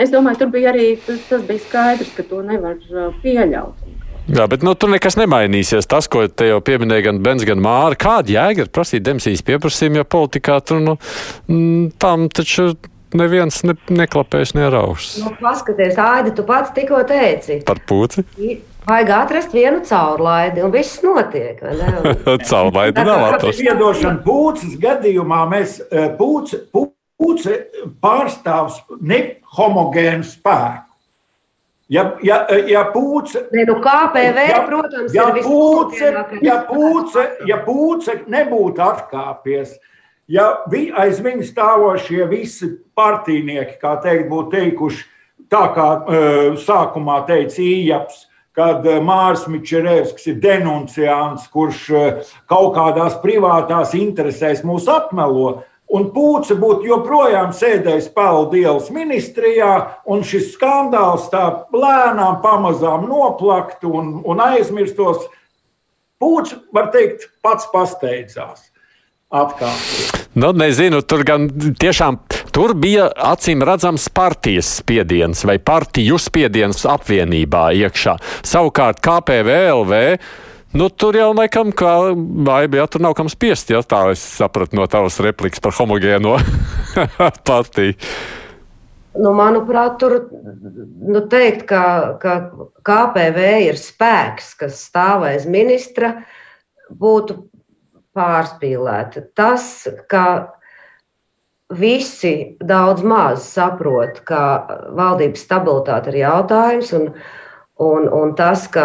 [0.00, 3.90] es domāju, tur bija arī tas, tas bija skaidrs, ka to nevar uh, pieļaut.
[4.30, 5.88] Jā, bet nu, tur nekas nemainīsies.
[5.90, 9.98] Tas, ko te jau pieminēja gan Bens, gan Māra, kāda jēga ir prasīt demisijas pieprasījumu,
[9.98, 10.94] jo politikā tur nu,
[12.02, 12.70] tam taču
[13.18, 15.16] neviens ne, neklapēs, neraušs.
[15.24, 17.58] Nu, paskaties, Aidi, tu pats tikko teici.
[17.66, 18.22] Par puci?
[18.86, 21.60] Vajag atrast vienu caurlaidi, un viss notiek.
[22.50, 23.62] caurlaidi nav atrasta.
[23.62, 27.58] Piedošana pūces gadījumā mēs eh, pūce, pūce
[28.02, 30.88] pārstāvs nehomogēnu spēku.
[31.92, 36.08] Ja, ja, ja pūce, ne, nu KPV, ja, protams, ja pūce,
[36.40, 39.74] ja pūce, ja pūce nebūtu atkāpies,
[40.32, 45.04] ja vi, aiz viņa stāvošie visi partijnieki, kā teikt, būtu teikuši,
[45.52, 48.24] tā kā uh, sākumā teica Ījaps,
[48.56, 55.62] kad eh, Mārs Mičerevskis ir denunciants, kurš eh, kaut kādās privātās interesēs mūs apmelo.
[55.92, 59.72] Un Pūce būtu joprojām sēdējis Pēldielas ministrijā,
[60.08, 65.26] un šis skandāls tā lēnām, pamazām noplaktu un, un aizmirstos.
[66.22, 68.70] Pūce, var teikt, pats pasteidzās
[69.32, 70.12] atkāpties.
[70.32, 77.70] Nu, nezinu, tur gan tiešām tur bija acīm redzams partijas spiediens vai partiju spiediens apvienībā
[77.80, 78.16] iekšā.
[78.46, 80.00] Savukārt KPVLV.
[80.72, 84.78] Nu, tur jau laikam, kā baigi, ja tur nav kam spiest, ja tā es sapratu
[84.78, 86.38] no tavas replikas par homogēno
[87.50, 87.98] partiju.
[89.12, 91.82] Nu, manuprāt, tur nu, teikt, ka,
[92.22, 92.38] ka
[92.80, 96.14] KPV ir spēks, kas stāv aiz ministra,
[96.88, 97.36] būtu
[98.16, 99.26] pārspīlēti.
[99.36, 99.66] Tas,
[100.08, 100.24] ka
[101.78, 104.42] visi daudz maz saprot, ka
[104.96, 106.92] valdības stabilitāte ir jautājums.
[106.98, 107.14] Un,
[107.82, 108.84] Un, un tas, ka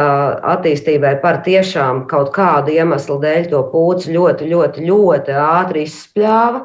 [0.56, 6.62] attīstībai par tiešām kaut kādu iemeslu dēļ to pūci ļoti, ļoti, ļoti ātri izspļāva.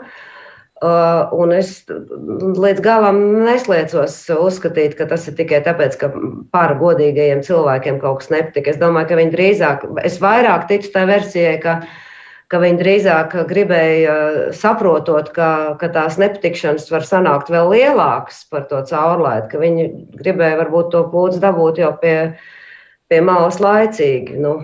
[0.83, 6.09] Uh, un es līdz galam nesliecos uzskatīt, ka tas ir tikai tāpēc, ka
[6.55, 8.73] pāri godīgajiem cilvēkiem kaut kas nepatika.
[8.73, 12.12] Es domāju, ka viņi drīzāk, es vairāk ticu tai versijai, ka viņi
[12.53, 14.15] ka viņi drīzāk gribēja,
[14.57, 15.49] saprotot, ka,
[15.81, 19.89] ka tās nepatikšanas var sanākt vēl lielākas par to caurlaidu, ka viņi
[20.21, 22.17] gribēja varbūt to pūci dabūt jau pie,
[23.09, 24.59] pie malas laicīgi, nu,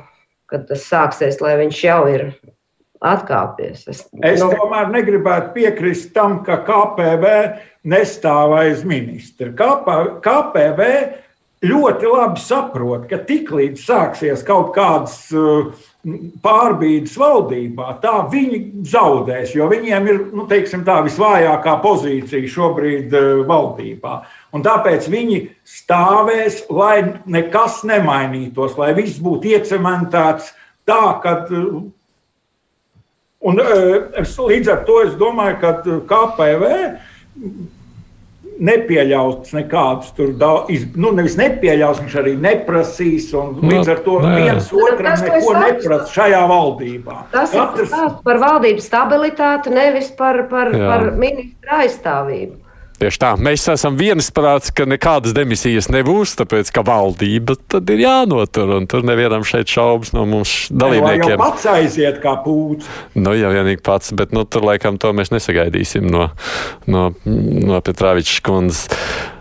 [0.48, 2.29] kad tas sāksies, lai viņš jau ir
[3.01, 3.87] atkāpies.
[3.88, 7.33] Es, es nu, tomēr negribētu piekrist tam, ka KPV
[7.88, 9.48] nestāv aiz ministra.
[9.55, 10.88] KPV
[11.64, 15.70] ļoti labi saprot, ka tiklīdz sāksies kaut kādas uh,
[16.42, 23.42] pārbīdes valdībā, tā viņi zaudēs, jo viņiem ir nu, teiksim, tā visvājākā pozīcija šobrīd uh,
[23.48, 24.20] valdībā.
[24.54, 30.52] Un tāpēc viņi stāvēs, lai nekas nemainītos, lai viss būtu iecementēts
[30.88, 31.34] tā, ka.
[31.50, 31.82] Uh,
[33.50, 33.61] un,
[34.22, 35.74] es, līdz ar to es domāju, ka
[36.08, 36.72] KPV
[38.59, 43.31] nepieļaus nekādus tur daudz, nu, nevis nepieļaus, viņš arī neprasīs.
[43.33, 44.35] Nu, līdz ar to nē.
[44.42, 47.18] viens otram tas, neko neprasa šajā valdībā.
[47.35, 47.92] Tas Katrs...
[47.92, 50.88] ir par valdības stabilitāti, nevis par, par, Jā.
[50.90, 52.57] par ministra aizstāvību.
[52.98, 58.72] Tieši tā, mēs esam viensprāts, ka nekādas demisijas nebūs, tāpēc ka valdība tad ir jānotur.
[58.90, 61.37] Tur nevienam šeit šaubas no mums dalībniekiem.
[61.37, 62.90] Jā, pats aiziet kā pūcis.
[63.14, 66.26] Nu, jau vienīgi pats, bet nu, tur laikam to mēs nesagaidīsim no,
[66.90, 68.90] no, no Petrāviča kundzes.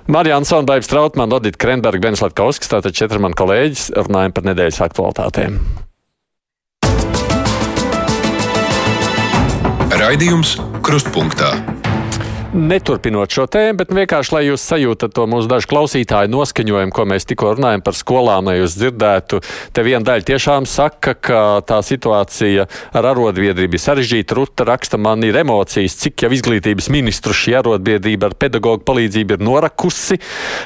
[0.07, 5.59] Marijāna Sonbaibs Trautmann, Odita Krenberga, Benis Latkauskas, tātad četri man kolēģis, runājam par nedēļas aktualitātēm.
[9.97, 11.55] Raidījums Krustpunktā.
[12.57, 17.27] Neturpinot šo tēmu, bet vienkārši, lai jūs sajūtat to mūsu dažu klausītāju noskaņojumu, ko mēs
[17.29, 19.39] tikko runājam par skolām, lai jūs dzirdētu,
[19.77, 22.65] te viena daļa tiešām saka, ka tā situācija
[22.97, 24.37] ar arotbiedrību ir sarežģīta.
[24.39, 29.45] Ruta raksta, man ir emocijas, cik jau izglītības ministru šī arotbiedrība ar pedagoģu palīdzību ir
[29.45, 30.17] norakusi.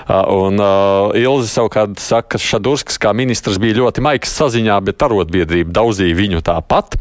[0.08, 5.75] Un uh, Ilze savukārt saka, ka Šadurskas kā ministrs bija ļoti maigs saziņā, bet arotbiedrība
[5.75, 6.95] daudzīja viņu tāpat.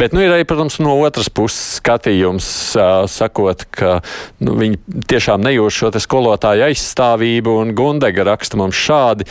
[0.00, 2.48] Bet nu, ir arī, protams, no otras puses skatījums,
[2.80, 4.00] uh, sakot, ka
[4.44, 4.78] nu, viņi
[5.10, 9.26] tiešām nejūt šo skolotāju aizstāvību, un Gundega raksta mums šādi.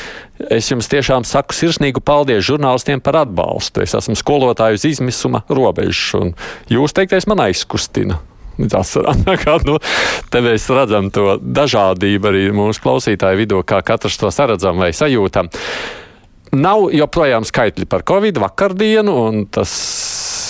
[0.52, 3.84] Es jums tiešām saku sirsnīgu paldies žurnālistiem par atbalstu.
[3.86, 6.36] Es esmu skolotāju uz izmisuma robežas, un
[6.72, 8.20] jūs teiktais man aizkustina.
[8.60, 9.24] Līdz asarām.
[9.70, 9.78] nu,
[10.32, 15.52] te mēs redzam to dažādību arī mūsu klausītāju vidū, kā katrs to saredzam vai sajūtam.
[16.60, 19.70] Nav joprojām skaitļi par Covid vakardienu, un tas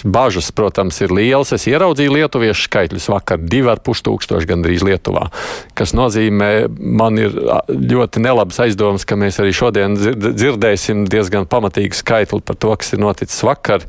[0.03, 1.53] bažas, protams, ir lielas.
[1.55, 5.27] Es ieraudzīju lietuviešu skaitļus vakar, divi ar pus tūkstoši gandrīz Lietuvā,
[5.77, 7.35] kas nozīmē, man ir
[7.67, 13.03] ļoti nelabs aizdoms, ka mēs arī šodien dzirdēsim diezgan pamatīgu skaitli par to, kas ir
[13.03, 13.85] noticis vakar.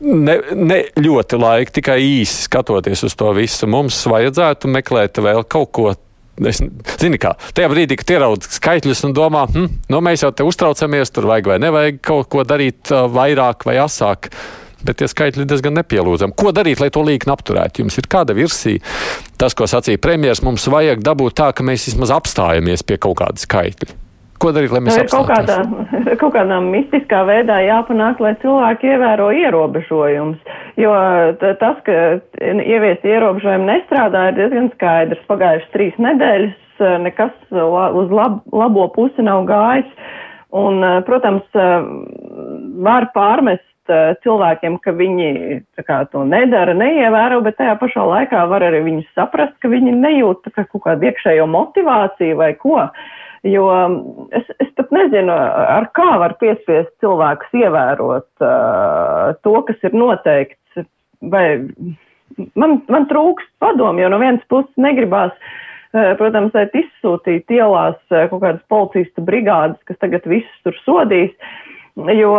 [0.00, 3.68] Ne, ne ļoti laika, tikai īsi skatoties uz to visu.
[3.68, 5.90] Mums vajadzētu meklēt vēl kaut ko
[6.40, 6.60] Es,
[6.96, 11.12] zini, kā tajā brīdī, kad ieraudzīju skaitļus un domā, hm, nu, mēs jau te uztraucamies,
[11.12, 14.30] tur vajag vai nevajag kaut ko darīt vairāk vai asāk.
[14.86, 16.36] Bet tie skaitļi diezgan nepielūdzami.
[16.40, 17.84] Ko darīt, lai to līkni apturētu?
[17.84, 18.80] Jums ir kāda versija?
[19.40, 23.40] Tas, ko sacīja premjerministrs, mums vajag dabūt tā, ka mēs vismaz apstājamies pie kaut kāda
[23.40, 23.98] skaitļa.
[24.40, 25.58] Ko darīt, lai mēs nu, kaut kādā,
[26.22, 30.56] kaut kādā mistiskā veidā jāpanāk, lai cilvēki ievēro ierobežojumus.
[30.80, 30.94] Jo
[31.60, 31.96] tas, ka
[32.40, 35.26] ieviest ierobežojumi nestrādā, ir diezgan skaidrs.
[35.28, 39.92] Pagājušas trīs nedēļas eh, nekas uz lab, labo pusi nav gājis.
[40.56, 41.84] Un, eh, protams, eh,
[42.88, 43.69] var pārmest
[44.24, 45.30] cilvēkiem, ka viņi
[45.86, 50.52] kā, to nedara, neievēro, bet tajā pašā laikā var arī viņus saprast, ka viņi nejūt
[50.54, 52.78] kā, kaut kādu iekšējo motivāciju vai ko.
[52.84, 53.10] Uh,
[53.42, 53.94] Jo um,
[54.36, 60.84] es, es pat nezinu, ar kā var piespiest cilvēkus ievērot uh, to, kas ir noteikts.
[61.32, 61.46] Vai
[62.52, 65.32] man, man trūkst padomu, jo no vienas puses negribās,
[65.94, 71.32] uh, protams, izsūtīt ielās uh, kaut kādas policistu brigādes, kas tagad visus tur sodīs.
[71.96, 72.32] Jo,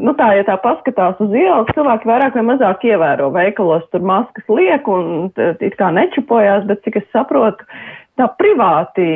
[0.00, 4.46] nu tā, ja tā paskatās uz ielas, cilvēki vairāk vai mazāk ievēro veikalos, tur maskas
[4.48, 7.66] liek un it kā nečupojās, bet cik es saprotu,
[8.18, 9.06] tā privāti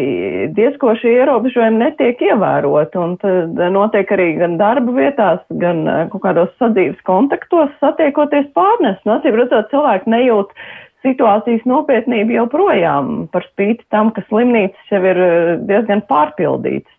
[0.57, 6.25] diezko šie ierobežojumi netiek ievēroti, un tad notiek arī gan darba vietās, gan eh, kaut
[6.27, 8.99] kādos sadzīves kontaktos satiekoties pārnes.
[9.07, 10.55] Nu, acīm redzot, cilvēki nejūt
[11.03, 15.23] situācijas nopietnība joprojām par spīti tam, ka slimnīcas jau ir
[15.67, 16.93] diezgan pārpildītas.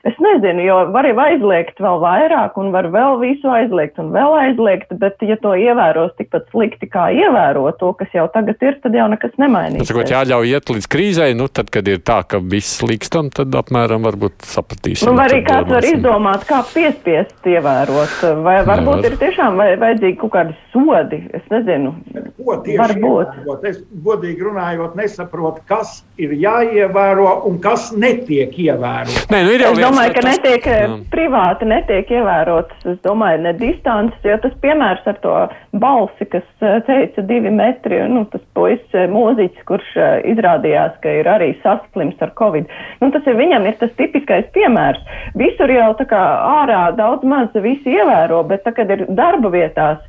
[0.00, 4.32] Es nezinu, jo var jau aizliegt vēl vairāk, un var vēl visu aizliegt, un vēl
[4.46, 8.96] aizliegt, bet, ja to ievēros tikpat slikti, kā ievēro to, kas jau tagad ir, tad
[8.96, 9.90] jau nekas nemainīsies.
[9.90, 13.52] Tas, ko jāļauj iet līdz krīzei, nu, tad, kad ir tā, ka viss līkstam, tad
[13.60, 15.10] apmēram varbūt sapratīsim.
[15.10, 19.10] Nu, arī kāds var izdomāt, kā piespiest ievērot, vai varbūt Nevar.
[19.10, 21.92] ir tiešām vai, vajadzīgi kaut kādi sodi, es nezinu.
[22.40, 23.36] Ko tieši varbūt.
[23.36, 23.68] Ievērot?
[23.68, 29.28] Es godīgi runājot nesaprotu, kas ir jāievēro un kas netiek ievērots.
[29.28, 30.76] Nē, nu, ir jau domāju, ka netiek jā.
[30.84, 35.34] Eh, privāti netiek ievērotas, es domāju, ne distances, jo tas piemērs ar to
[35.82, 39.90] balsi, kas eh, teica divi metri, nu, tas puisis eh, mūziķis, kurš
[40.32, 42.70] izrādījās, ka ir arī saslims ar covid.
[43.02, 45.02] Nu, tas ir viņam ir tas tipiskais piemērs.
[45.38, 46.22] Visur jau tā kā
[46.60, 50.00] ārā daudz maz visi ievēro, bet tā, kad ir darba vietās,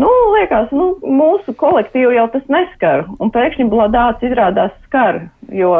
[0.00, 5.24] nu, liekas, nu, mūsu kolektīvu jau tas neskar, un pēkšņi bladāts izrādās skar,
[5.54, 5.74] jo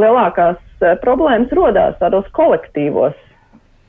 [0.00, 0.71] lielākās Eh,
[1.02, 3.18] problēmas rodās tādos kolektīvos.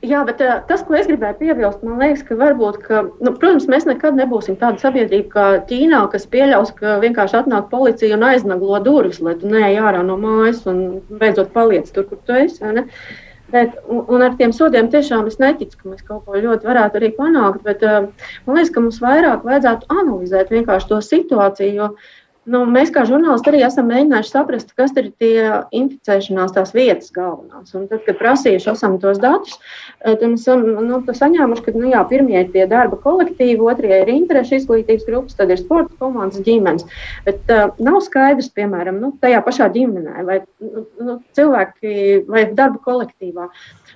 [0.04, 3.64] Jā, bet uh, tas, ko es gribēju piebilst, man liekas, ka varbūt, ka, nu, protams,
[3.72, 8.80] mēs nekad nebūsim tāda sabiedrība kā Ķīnā, kas pieļaus, ka vienkārši atnāk policija un aiznaglo
[8.84, 10.82] durvis, lai tu neej ārā no mājas un
[11.22, 12.74] beidzot paliec tur, kur tu esi.
[13.54, 17.00] Bet, un, un ar tiem sodiem tiešām es neticu, ka mēs kaut ko ļoti varētu
[17.00, 17.64] arī panākt.
[17.64, 18.10] Bet, uh,
[18.44, 20.52] man liekas, ka mums vairāk vajadzētu analizēt
[20.90, 21.72] to situāciju.
[21.78, 21.88] Jo,
[22.44, 27.72] Nu, mēs kā žurnālisti arī esam mēģinājuši saprast, kas ir tie inficēšanās tās vietas galvenās.
[27.76, 29.56] Un tad, kad prasījuši esam tos datus,
[30.02, 33.94] eh, tad mēs esam nu, saņēmuši, ka nu, jā, pirmie ir tie darba kolektīvi, otrie
[34.02, 36.84] ir interešu izglītības grupas, tad ir sporta komandas ģimenes.
[37.24, 42.82] Bet uh, nav skaidrs, piemēram, nu, tajā pašā ģimenē vai nu, nu cilvēki vai darba
[42.84, 43.48] kolektīvā.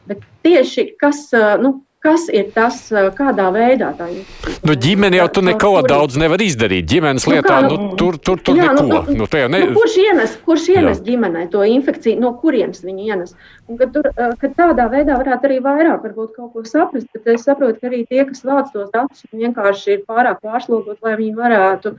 [0.08, 2.76] Bet tieši kas, uh, nu, Kas ir tas,
[3.18, 4.26] kādā veidā tā ir?
[4.62, 5.86] Nu, ģimene jau tu neko kur...
[5.90, 6.86] daudz nevar izdarīt.
[6.86, 9.00] Ģimenes nu, lietā, nu, nu, tur, tur, tur jā, nu, neko.
[9.08, 9.60] Nu, nu, ne...
[9.64, 11.06] nu, kurš ienes, kurš ienes jā.
[11.08, 13.34] ģimenei to infekciju, no kurienes viņi ienes?
[13.66, 17.80] Un, kad, tur, kad tādā veidā varētu arī vairāk kaut ko saprast, bet es saprotu,
[17.80, 21.96] ka arī tie, kas vāc tos datus, vienkārši ir pārāk pārslogot, lai viņi varētu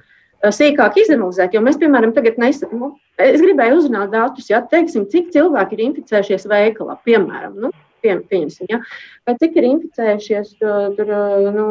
[0.47, 1.59] sīkāk izanalizēt.
[1.59, 5.85] Jo mēs, piemēram, tagad nesakām, nu, es gribēju uzzināt datus, ja teiksim, cik cilvēki ir
[5.89, 7.59] inficējušies veikalā, piemēram.
[7.67, 8.79] Nu, piem, pieņemsim, ja?
[9.27, 11.13] vai cik ir inficējušies tur,
[11.55, 11.67] nu,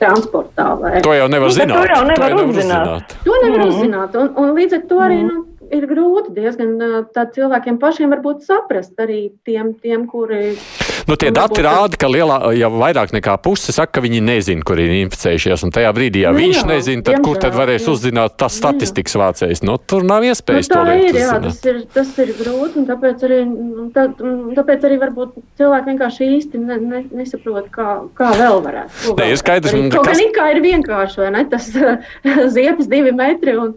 [0.00, 0.68] transportā.
[0.80, 1.00] Vai...
[1.04, 1.76] To jau nevar nu, zināt.
[1.76, 2.86] To jau nevar, to nevar uzzināt.
[2.86, 3.16] uzzināt.
[3.24, 3.74] To nevar mm -hmm.
[3.74, 4.16] uzzināt.
[4.20, 5.34] Un, un līdz ar to arī mm -hmm.
[5.34, 6.76] nu, ir grūti diezgan
[7.14, 10.54] cilvēkiem pašiem varbūt saprast arī tiem, tiem kuri.
[11.04, 14.80] Nu, tie dati rāda, ka lielā, jau vairāk nekā puse saka, ka viņi nezina, kur
[14.80, 15.66] ir inficējušies.
[15.66, 17.92] Un tajā brīdī, ja nu, viņš jā, nezina, tad diemžēl, kur tad varēs jā.
[17.92, 19.64] uzzināt tas statistikas vācējs?
[19.68, 22.88] Nu, tur nav iespējas nu, to lietu ir, jā, tas ir, tas ir grūti, un
[22.88, 23.40] tāpēc arī,
[23.96, 24.06] tā,
[24.60, 29.16] tāpēc arī varbūt cilvēki vienkārši īsti ne, ne, nesaprot, kā, kā vēl varētu.
[29.20, 30.22] Nē, ir skaidrs, ka tas...
[30.24, 31.44] ir vienkārši, vai ne?
[31.52, 31.68] Tas
[32.56, 33.58] ziepes divi metri.
[33.60, 33.76] Un,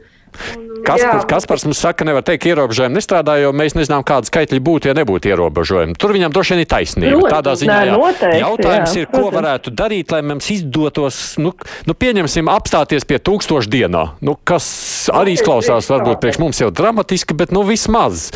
[0.87, 4.89] Kaspars, Kaspars mums saka, ka nevar teikt, ierobežojumi nestrādā, jo mēs nezinām, kāda skaitļa būtu,
[4.89, 5.97] ja nebūtu ierobežojumi.
[5.99, 7.17] Tur viņam droši vien ir taisnība.
[7.17, 7.97] Protams, Tādā ziņā jā.
[7.97, 9.37] Noteikti, jautājums jā, ir, ko protams.
[9.39, 11.51] varētu darīt, lai mums izdotos, nu,
[11.89, 14.69] nu pieņemsim, apstāties pie tūkstoša dienā, nu, kas
[15.13, 18.29] arī izklausās varbūt priekš mums jau dramatiski, bet nu vismaz.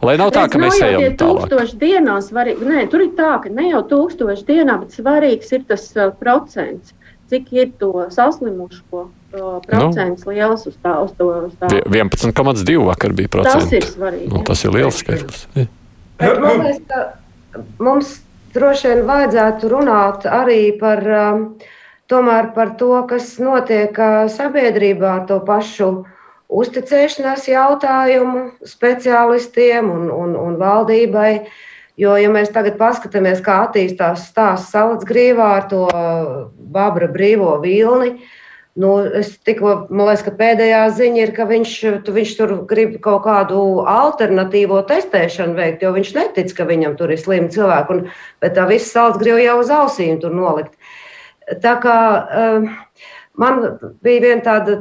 [0.00, 1.74] Lai nav tā, ka mēs ejam tālāk.
[1.76, 5.84] Dienās var, nē, tur ir tā, ka ne jau tūkstoši dienā, bet svarīgs ir tas
[5.98, 6.94] uh, procents,
[7.28, 10.94] cik ir to saslimušo procents nu, liels uz tā.
[11.04, 11.70] Uz to, uz tā.
[11.86, 13.68] 11,2 vakar bija procents.
[13.68, 14.30] Tas ir svarīgi.
[14.32, 15.46] Nu, tas ir liels skaitlis.
[16.20, 18.18] Man liekas, ka mums
[18.54, 21.04] droši vien vajadzētu runāt arī par,
[22.10, 23.96] tomēr par to, kas notiek
[24.34, 25.90] sabiedrībā ar to pašu
[26.50, 31.32] uzticēšanās jautājumu speciālistiem un, un, un valdībai.
[32.00, 35.82] Jo, ja mēs tagad paskatāmies, kā attīstās stāsts Salacgrīvā ar to
[36.72, 38.36] Babra brīvo vilni, uh,
[38.78, 41.72] Nu, es tikko, man liekas, ka pēdējā ziņa ir, ka viņš,
[42.06, 43.58] tu, viņš tur grib kaut kādu
[43.90, 47.96] alternatīvo testēšanu veikt, jo viņš netic, ka viņam tur ir slimi cilvēki.
[47.96, 48.04] Un,
[48.42, 50.76] bet tā viss salds grib jau uz ausīm tur nolikt.
[51.64, 51.96] Tā kā
[52.44, 52.68] um,
[53.42, 53.58] man
[54.06, 54.78] bija viena tāda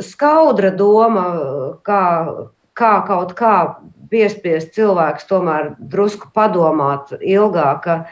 [0.00, 1.26] skaudra doma,
[1.84, 2.02] kā,
[2.72, 3.56] kā kaut kā
[4.10, 8.06] piespiest cilvēkus tomēr drusku padomāt ilgāk.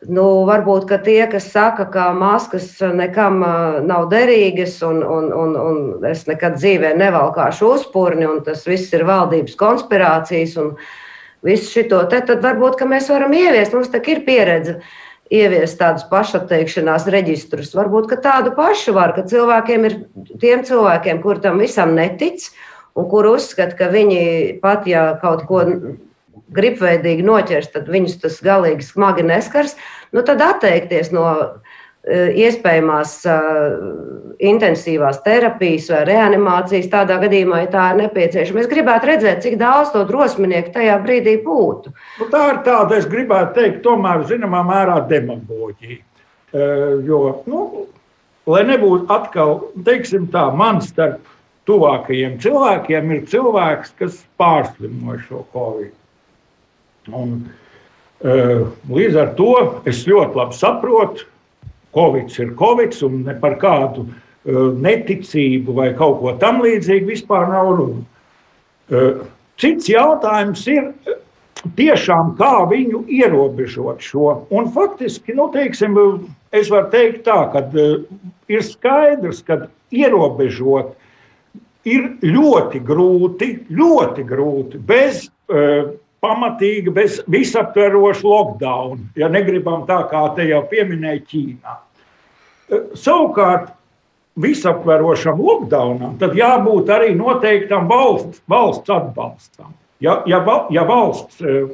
[0.00, 3.42] Ka, Nu, varbūt tie, kas saka, ka maskas nekam
[3.84, 9.04] nav derīgas, un, un, un, un es nekad dzīvē nevalkāšu uzpūrni, un tas viss ir
[9.04, 10.72] valdības konspirācijas, un
[11.44, 13.76] visu šo te, tad varbūt mēs varam ieviest.
[13.76, 14.78] Mums tā ir pieredze
[15.28, 17.76] ieviest tādus pašatteikšanās reģistrus.
[17.76, 20.00] Varbūt tādu pašu var, ka cilvēkiem ir
[20.40, 22.48] tiem cilvēkiem, kur tam visam netic,
[22.96, 25.66] un kur uzskata, ka viņi pat, ja kaut ko
[26.56, 29.76] gribveidīgi noķers, tad viņus tas galīgi smagi neskars.
[30.14, 31.26] Nu, tad atteikties no
[32.08, 33.74] iespējamās uh,
[34.40, 38.62] intensīvās terapijas vai reanimācijas tādā gadījumā, ja tā ir nepieciešama.
[38.62, 41.92] Es gribētu redzēt, cik daudz to drosminieku tajā brīdī būtu.
[42.22, 46.00] Nu, tā ir tāda, es gribētu teikt, tomēr zināmā mērā demagoģija.
[46.50, 47.20] Uh, jo,
[47.50, 47.84] nu,
[48.48, 51.20] lai nebūtu atkal, teiksim tā, man starp
[51.68, 55.92] tuvākajiem cilvēkiem ir cilvēks, kas pārslimoja šo covid.
[57.08, 57.36] Un,
[58.20, 59.52] uh, līdz ar to
[59.88, 61.26] es ļoti labi saprotu,
[61.96, 67.72] Covid ir Covid, un ne par kādu uh, neticību vai kaut ko tamlīdzīgu vispār nav
[67.78, 68.04] runa.
[68.90, 69.24] Uh,
[69.60, 70.92] cits jautājums ir
[71.76, 74.44] tiešām, kā viņu ierobežot šo.
[74.54, 75.96] Un faktiski, nu, teiksim,
[76.56, 77.64] es varu teikt tā, ka
[78.50, 80.94] ir skaidrs, ka ierobežot
[81.88, 85.92] ir ļoti grūti, ļoti grūti bez uh,
[86.24, 91.76] pamatīga, bez visaptveroša lockdown, ja negribam tā kā te jau pieminēja Ķīnā.
[92.70, 93.72] E, savukārt,
[94.40, 99.72] visaptverošam lockdownam, tad jābūt arī noteiktam valsts, valsts atbalstam.
[100.00, 100.40] Ja, ja,
[100.72, 101.64] ja valsts e,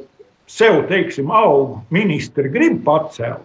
[0.51, 3.43] sev, teiksim, augu ministri grib pacelt,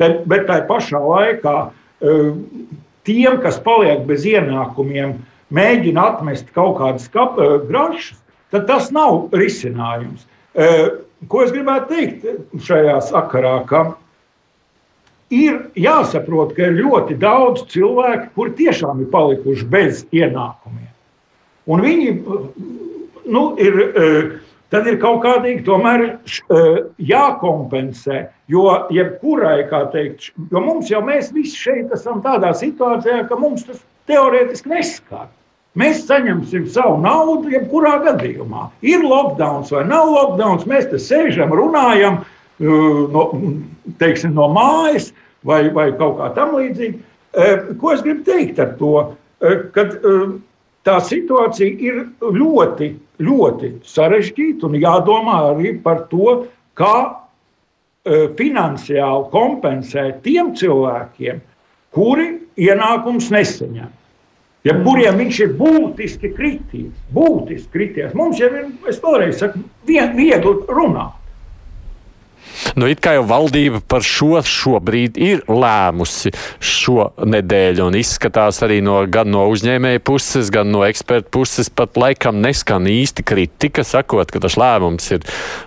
[0.00, 2.18] tad, bet tai pašā laikā e,
[3.06, 5.18] tiem, kas paliek bez ienākumiem,
[5.54, 8.18] mēģina atmest kaut kādas grašas,
[8.54, 10.24] tad tas nav risinājums.
[10.54, 13.56] Ko es gribētu teikt šajā sakarā?
[13.68, 13.84] Ka
[15.34, 20.90] ir jāsaprot, ka ir ļoti daudz cilvēku, kuri tiešām ir palikuši bez ienākumiem.
[21.64, 22.10] Un viņi
[23.32, 23.78] nu, ir,
[24.70, 26.06] tad ir kaut kādīgi tomēr
[27.00, 28.26] jākompensē.
[28.52, 33.64] Jo jebkurai, kā teikt, jo mums jau mēs visi šeit esam tādā situācijā, ka mums
[33.64, 33.80] tas
[34.10, 35.30] teorētiski neskar.
[35.78, 38.68] Mēs saņemsim savu naudu, jebkurā gadījumā.
[38.86, 43.24] Ir lockdown vai nav lockdown, mēs te sēžam, runājam uh, no,
[43.98, 45.10] teiksim, no mājas
[45.42, 47.00] vai, vai kaut kā tamlīdzīga.
[47.34, 48.92] Uh, ko es gribu teikt ar to?
[49.42, 49.98] Uh, kad
[50.86, 52.92] tā situācija ir ļoti,
[53.24, 56.44] ļoti sarežģīta un jādomā arī par to,
[56.78, 56.96] kā
[58.36, 61.38] finansiāli kompensēt tiem cilvēkiem,
[61.96, 62.26] kuri
[62.60, 63.88] ienākums nesaņem
[64.64, 66.94] ja kuriem viņš ir būtiski krities.
[67.14, 68.14] Būtiski krities.
[68.16, 71.20] Mums jau ir, es vēlreiz saku, vien, viegli runāt.
[72.74, 78.80] Nu, it kā jau valdība par šo šobrīd ir lēmusi šo nedēļu, un izskatās arī
[78.84, 84.32] no, gan no uzņēmēja puses, gan no eksperta puses, pat laikam neskan īsti kritika, sakot,
[84.34, 85.26] ka tas lēmums ir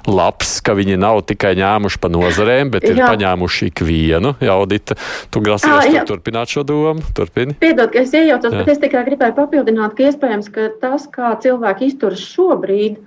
[0.10, 2.96] labs, ka viņi nav tikai ņēmuši pa nozarēm, bet jā.
[2.96, 4.36] ir paņēmuši ikvienu.
[4.44, 4.98] Jaudita,
[5.32, 6.04] tu grasies jā.
[6.08, 7.06] turpināt šo domu?
[7.16, 7.56] Turpini.
[7.62, 11.92] Piedod, ka es iejaucos, bet es tikai gribēju papildināt, ka iespējams, ka tas, kā cilvēki
[11.92, 13.00] izturas šobrīd,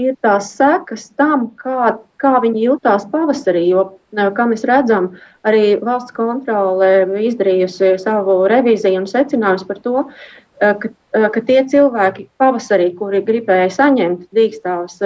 [0.00, 3.66] ir tās sekas tam, kā, kā viņi jutās pavasarī.
[3.70, 5.12] Jo, kā mēs redzam,
[5.46, 6.90] arī valsts kontrole
[7.28, 10.04] izdarījusi savu revīziju un secinājumus par to,
[10.60, 15.00] ka, ka tie cilvēki pavasarī, kuri gribēja saņemt dīkstāvus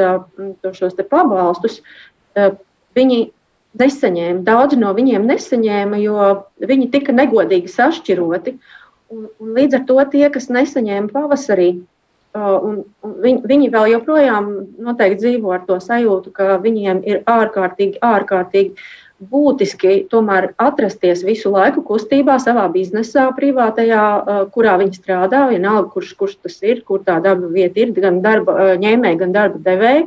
[0.79, 1.81] šos pabalstus,
[2.99, 3.21] viņi
[3.81, 4.43] nesaņēma.
[4.47, 6.29] Daudzi no viņiem nesaņēma, jo
[6.59, 8.57] viņi tika negodīgi sašķiroti.
[9.11, 11.73] Un, un līdz ar to tie, kas nesaņēma pavasarī,
[12.39, 17.99] Un, un viņi, viņi vēl joprojām noteikti dzīvo ar to sajūtu, ka viņiem ir ārkārtīgi,
[18.07, 18.87] ārkārtīgi
[19.33, 24.05] būtiski tomēr atrasties visu laiku kustībā, savā biznesā, privātajā,
[24.55, 25.43] kurā viņi strādā.
[25.51, 29.61] Vienalga, kurš, kurš tas ir, kur tā darba vieta ir, gan darba ņēmēji, gan darba
[29.67, 30.07] devēji.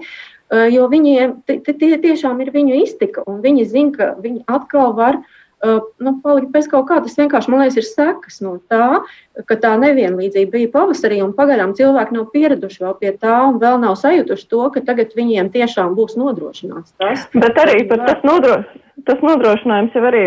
[0.71, 5.39] Jo viņiem tie tiešām ir viņu iztika, un viņi zina, ka viņi atkal var uh,
[5.63, 6.99] nu, palikt bez kaut kā.
[7.03, 9.01] Tas vienkārši, man liekas, ir sekas no tā,
[9.49, 13.79] ka tā nevienlīdzība bija pavasarī, un pagaidām cilvēki nav pieraduši vēl pie tā, un vēl
[13.83, 17.27] nav sajutuši to, ka tagad viņiem tiešām būs nodrošināts tas.
[17.33, 18.79] Bet arī par tas nodrošinājums.
[19.07, 20.21] Tas nodrošinājums jau arī,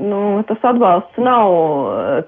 [0.00, 1.52] nu, tas atbalsts nav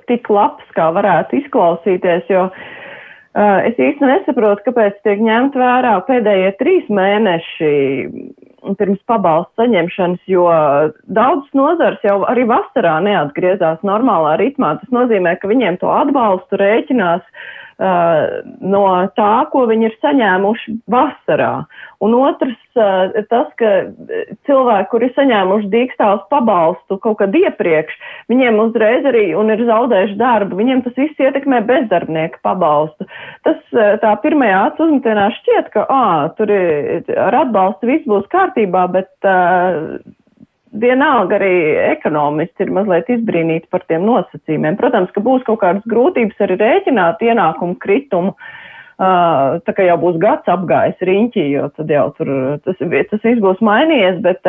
[0.06, 6.52] tik labs, kā varētu izklausīties, jo uh, es īsti nesaprotu, kāpēc tiek ņemt vērā pēdējie
[6.60, 7.72] trīs mēneši
[8.78, 10.44] pirms pabalstu saņemšanas, jo
[11.10, 14.76] daudzas nozars jau arī vasarā neatgriezās normālā ritmā.
[14.82, 17.50] Tas nozīmē, ka viņiem to atbalstu rēķinās uh,
[17.82, 18.82] no
[19.16, 21.64] tā, ko viņi ir saņēmuši vasarā.
[22.02, 23.72] Un otrs uh, ir tas, ka
[24.48, 27.98] cilvēki, kuri saņēmuši dīkstāvus pabalstu kaut kad iepriekš,
[28.32, 33.06] viņiem uzreiz arī un ir zaudējuši darbu, viņiem tas viss ietekmē bezdarbnieku pabalstu.
[33.46, 36.08] Tas uh, tā pirmajā acu uzmetienā šķiet, ka ā,
[36.38, 40.02] tur ir, ar atbalstu viss būs kārtībā, bet uh,
[40.72, 41.54] vienalga arī
[41.92, 44.78] ekonomisti ir mazliet izbrīnīti par tiem nosacījumiem.
[44.80, 48.36] Protams, ka būs kaut kādas grūtības arī rēķināt ienākumu kritumu.
[48.36, 52.32] Uh, tā kā jau būs gads apgājis riņķī, jo tad jau tur
[52.64, 54.44] tas, tas viss būs mainījies, bet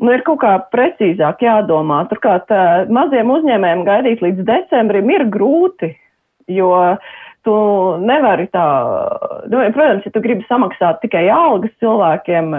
[0.00, 2.04] nu, ir kaut kā precīzāk jādomā.
[2.10, 2.50] Turklāt
[2.90, 5.92] maziem uzņēmējiem gaidīt līdz decembrim ir grūti,
[6.50, 6.72] jo
[7.44, 7.54] tu
[8.00, 8.64] nevari tā,
[9.52, 12.50] nu, protams, ja tu gribi samaksāt tikai algas cilvēkiem,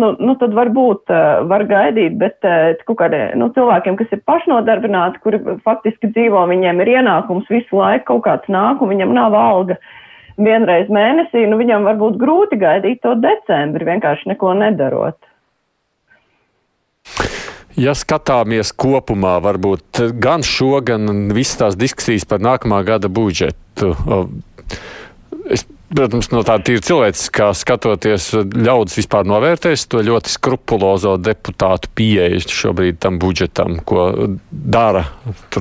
[0.00, 1.12] nu, nu tad varbūt
[1.50, 2.40] var gaidīt, bet
[2.88, 8.08] kaut kādiem nu, cilvēkiem, kas ir pašnodarbināti, kuri faktiski dzīvo, viņiem ir ienākums visu laiku,
[8.14, 9.78] kaut kāds nāk un viņam nav alga
[10.36, 15.18] vienreiz mēnesī, nu viņam varbūt grūti gaidīt to decembri, vienkārši neko nedarot.
[17.76, 23.65] Ja skatāmies kopumā, varbūt gan šo, gan visas tās diskusijas par nākamā gada budžetu.
[25.52, 25.62] Es,
[25.92, 32.98] protams, no tāda tīra cilvēciskā skatoties, ļaudis vispār novērtēs to ļoti skrupulozo deputātu pieeju šobrīd
[33.02, 34.08] tam budžetam, ko
[34.50, 35.06] dara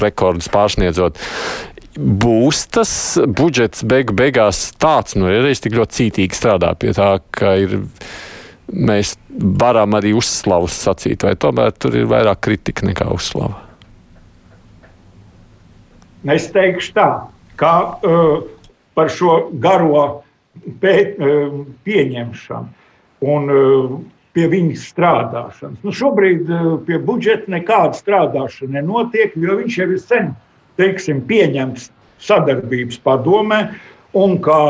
[0.01, 1.21] rekordus pārsniedzot.
[1.95, 2.91] Būs tas
[3.23, 7.77] budžets beigu beigās tāds, nu, reiz tik ļoti cītīgi strādā pie tā, ka ir
[8.67, 9.13] mēs
[9.61, 13.61] varam arī uzslavas sacīt, vai tomēr tur ir vairāk kritika nekā uzslava?
[16.33, 17.07] Es teikšu tā,
[17.61, 18.43] uh,
[18.95, 20.23] par šo garo
[20.81, 21.17] pēt,
[21.85, 23.49] pieņemšanu un
[24.35, 25.81] pie viņas strādāšanas.
[25.83, 26.49] Nu, šobrīd
[26.87, 30.31] pie budžeta nekāda strādāšana nenotiek, jo viņš jau ir sen
[30.79, 31.89] teiksim, pieņemts
[32.23, 33.61] sadarbības padomē,
[34.15, 34.61] un kā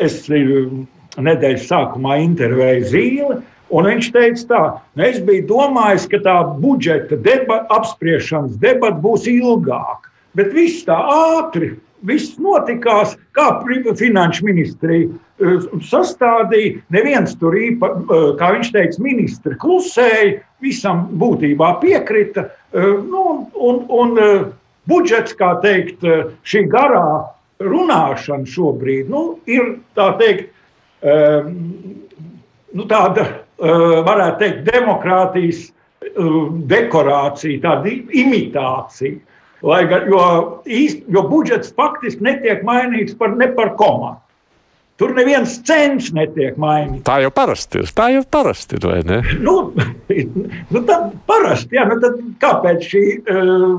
[0.00, 3.40] es nedēļas sākumā intervēju Zīli.
[3.70, 4.60] Un viņš teica, tā,
[4.98, 10.10] nu es biju domājis, ka tā budžeta deba, apspriešanas debata būs ilgāka.
[10.34, 11.76] Bet viss tā ātri,
[12.06, 13.46] viss notikās, kā
[13.98, 16.80] finanšu ministrija eh, sastādīja.
[16.94, 22.48] Neviens tur īpaši, eh, kā viņš teica, ministri klusēja, visam būtībā piekrita.
[22.72, 24.16] Eh, nu, un, un
[24.90, 26.04] budžets, kā teikt,
[26.44, 27.28] šī garā
[27.60, 30.48] runāšana šobrīd nu, ir tā teikt
[32.74, 33.26] nu, tāda,
[33.60, 35.60] varētu teikt, demokrātijas
[36.68, 39.20] dekorācija, tāda imitācija.
[39.66, 40.24] Lai, jo,
[40.64, 44.22] īst, jo budžets faktiski netiek mainīts par, ne par komatu.
[45.00, 47.04] Tur neviens cents netiek mainīts.
[47.08, 47.92] Tā jau parasti ir.
[47.96, 49.20] Tā jau parasti ir, vai ne?
[49.40, 49.54] Nu,
[50.72, 53.78] nu tad parasti, jā, nu tad kāpēc šī uh,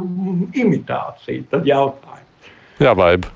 [0.57, 1.45] imitācija?
[1.53, 2.49] Tad jautājums.
[2.81, 3.29] Jā, baiba.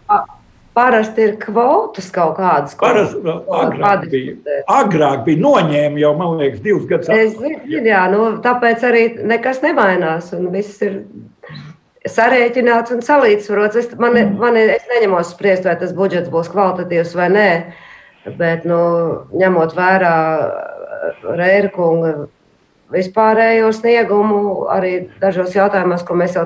[0.75, 2.73] Parasti ir kvotas kaut kādas.
[2.77, 4.57] Parasti agrāk bija.
[4.75, 7.13] Agrāk bija noņēma jau, man liekas, divus gadus.
[7.13, 10.99] Es zinu, jā, nu, tāpēc arī nekas nemainās un viss ir
[12.09, 13.79] sarēķināts un salīdzvarots.
[13.81, 14.37] Es, man, mm.
[14.41, 17.49] man, es neņemos spriest, vai tas budžets būs kvalitatīvs vai nē,
[18.37, 18.79] bet, nu,
[19.35, 20.15] ņemot vērā
[21.25, 22.13] Reira kunga
[22.93, 26.45] vispārējo sniegumu, arī dažos jautājumos, ko mēs jau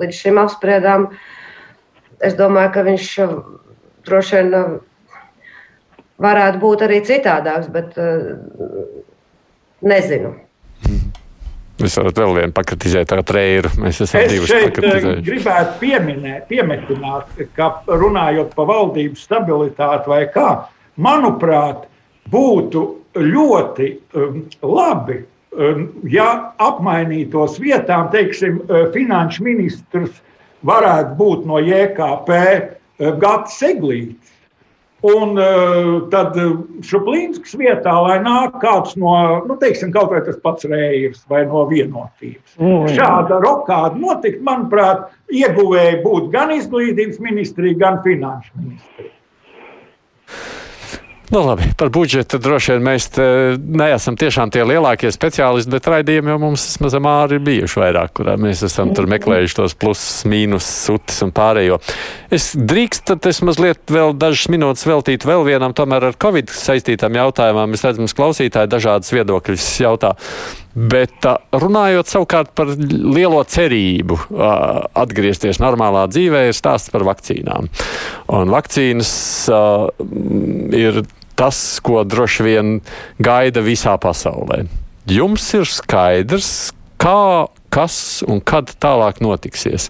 [0.00, 1.08] līdz šim apspriedām,
[2.20, 3.08] es domāju, ka viņš
[4.08, 4.78] droši vien uh,
[6.20, 7.96] varētu būt arī citādāks, bet
[9.80, 10.34] nezinu.
[11.80, 13.72] Jūs varat vēl vienu pakritizēt, tā trēru.
[13.80, 20.22] Mēs esam es divus šeit uh, gribētu pieminēt, piemetināt, ka runājot par valdības stabilitāti vai
[20.34, 20.48] kā,
[21.00, 21.86] manuprāt,
[22.30, 22.86] būtu
[23.18, 25.22] ļoti um, labi,
[25.56, 26.28] um, ja
[26.62, 28.60] apmainītos vietām, teiksim,
[28.94, 30.20] finanšu ministrs
[30.66, 32.36] varētu būt no JKP
[33.00, 34.29] Eh, Gatis Eglītis.
[35.00, 36.50] Un uh, tad eh,
[36.84, 39.14] Šuplīnskas vietā, lai nāk kāds no,
[39.48, 42.58] nu, teiksim, kaut vai tas pats Reirs vai no vienotības.
[42.60, 42.90] Mm.
[42.98, 49.09] Šāda rokāda notikt, manuprāt, ieguvēji būtu gan izglītības ministrija, gan finanšu ministrija.
[51.30, 53.04] Nu, labi, par budžetu droši vien mēs
[53.62, 58.34] neesam tiešām tie lielākie speciālisti, bet raidījumi jau mums mazam āri ir bijuši vairāk, kurā
[58.34, 61.78] mēs esam tur meklējuši tos plusus, mīnus, sutis un pārējo.
[62.34, 67.14] Es drīkst, tad es mazliet vēl dažas minūtes veltīt vēl vienam tomēr ar Covid saistītām
[67.20, 67.78] jautājumām.
[67.78, 70.16] Es redzu, mums klausītāji dažādas viedokļas jautā.
[70.74, 74.18] Bet runājot savukārt par lielo cerību
[74.98, 77.70] atgriezties normālā dzīvē, ir stāsts par vakcīnām.
[78.34, 79.14] Un vakcīnas
[80.74, 81.02] ir
[81.40, 82.76] tas, ko droši vien
[83.22, 84.66] gaida visā pasaulē.
[85.10, 86.70] Jums ir skaidrs,
[87.00, 87.96] kā, kas
[88.28, 89.88] un kad tālāk notiksies.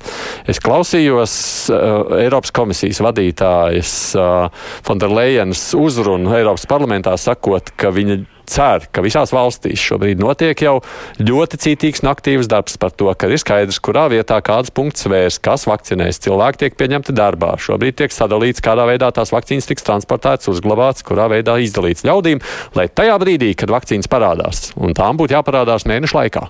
[0.51, 1.35] Es klausījos
[1.73, 9.33] uh, Eiropas komisijas vadītājas uh, Fonderlejenas uzrunu Eiropas parlamentā, sakot, ka viņa cer, ka visās
[9.35, 10.79] valstīs šobrīd notiek jau
[11.23, 15.39] ļoti cītīgs un aktīvs darbs par to, ka ir skaidrs, kurā vietā kāds punkts vērs,
[15.43, 16.21] kas vakcinēs.
[16.27, 17.55] Cilvēki tiek pieņemti darbā.
[17.63, 22.43] Šobrīd tiek sadalīts, kādā veidā tās vakcīnas tiks transportētas, uzglabātas, kurā veidā izdalīts ļaudīm,
[22.79, 26.49] lai tajā brīdī, kad vakcīnas parādās, un tām būtu jāparādās mēnešu laikā,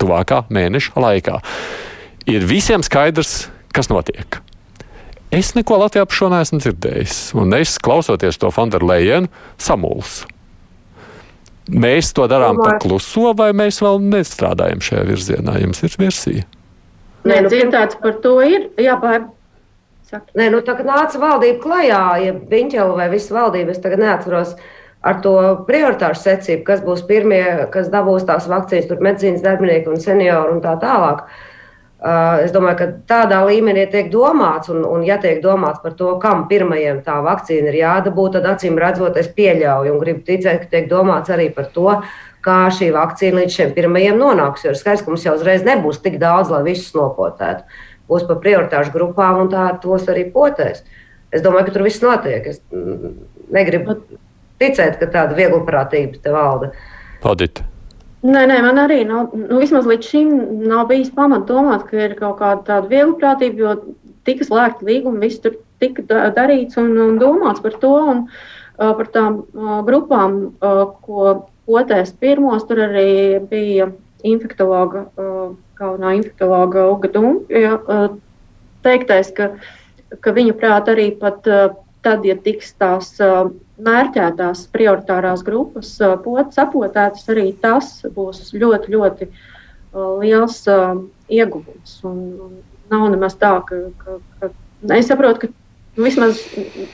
[0.00, 1.38] tuvākā mēneša laikā,
[2.30, 4.40] ir visiem skaidrs, kas notiek.
[5.34, 7.18] Es neko Latvijā par šo neesmu dzirdējis.
[7.40, 10.28] Un es, klausoties to Fonderleinu, samulsu.
[11.74, 15.56] Mēs to darām par kluso, vai mēs vēl nestrādājam šajā virzienā?
[15.62, 16.44] Jums ir versija?
[17.24, 18.68] Nē, nu, dzirdēts par to ir.
[18.80, 19.30] Jā, pār...
[20.36, 24.52] Nē, nu, tā kā nāca valdība klajā, ja Biņķela vai visa valdība, es tagad neatceros
[25.04, 25.34] ar to
[25.68, 27.42] prioritāšu secību, kas būs pirmie,
[27.72, 31.26] kas dabūs tās vakcīnas, tur medicīnas darbinieki un seniori un tā tālāk.
[32.04, 36.10] Uh, es domāju, ka tādā līmenī tiek domāts, un, un ja tiek domāts par to,
[36.20, 40.72] kam pirmajam tā vakcīna ir jādabū, tad acīm redzot, es pieļauju un gribu ticēt, ka
[40.74, 41.94] tiek domāts arī par to,
[42.44, 44.66] kā šī vakcīna līdz šiem pirmajiem nonāks.
[44.66, 47.64] Jo ir skaidrs, ka mums jau uzreiz nebūs tik daudz, lai visus nopotētu.
[48.10, 50.84] Būs pa prioritāšu grupām un tā tos arī potēs.
[51.32, 52.52] Es domāju, ka tur viss notiek.
[52.52, 53.16] Es mm,
[53.54, 53.96] negribu
[54.64, 56.72] ticēt, ka tāda vieglprātība te valda.
[57.22, 57.62] Paldies!
[58.24, 60.28] Nē, nē, man arī nav, nu, vismaz līdz šim
[60.64, 63.74] nav bijis pamats domāt, ka ir kaut kāda tāda vieglprātība, jo
[64.24, 67.92] tika slēgta līguma, viss tur tika darīts un, un domāts par to.
[68.14, 68.22] Un,
[68.78, 71.34] uh, par tām uh, grupām, uh, ko
[71.68, 73.90] potēs pirmos, tur arī bija
[74.24, 78.06] infektologa, uh, galvenā infektologa Uga Dunkja uh,
[78.84, 79.52] teiktais, ka,
[80.20, 83.52] ka viņa prāt arī pat uh, tad, ja tiks tās uh,
[83.82, 85.90] mērķētās prioritārās grupas
[86.24, 89.28] pot, sapotētas, arī tas būs ļoti, ļoti
[90.22, 90.62] liels
[91.32, 91.98] ieguvums.
[92.06, 92.54] Un, un
[92.92, 96.40] nav nemaz tā, ka, ka, ka es saprotu, ka vismaz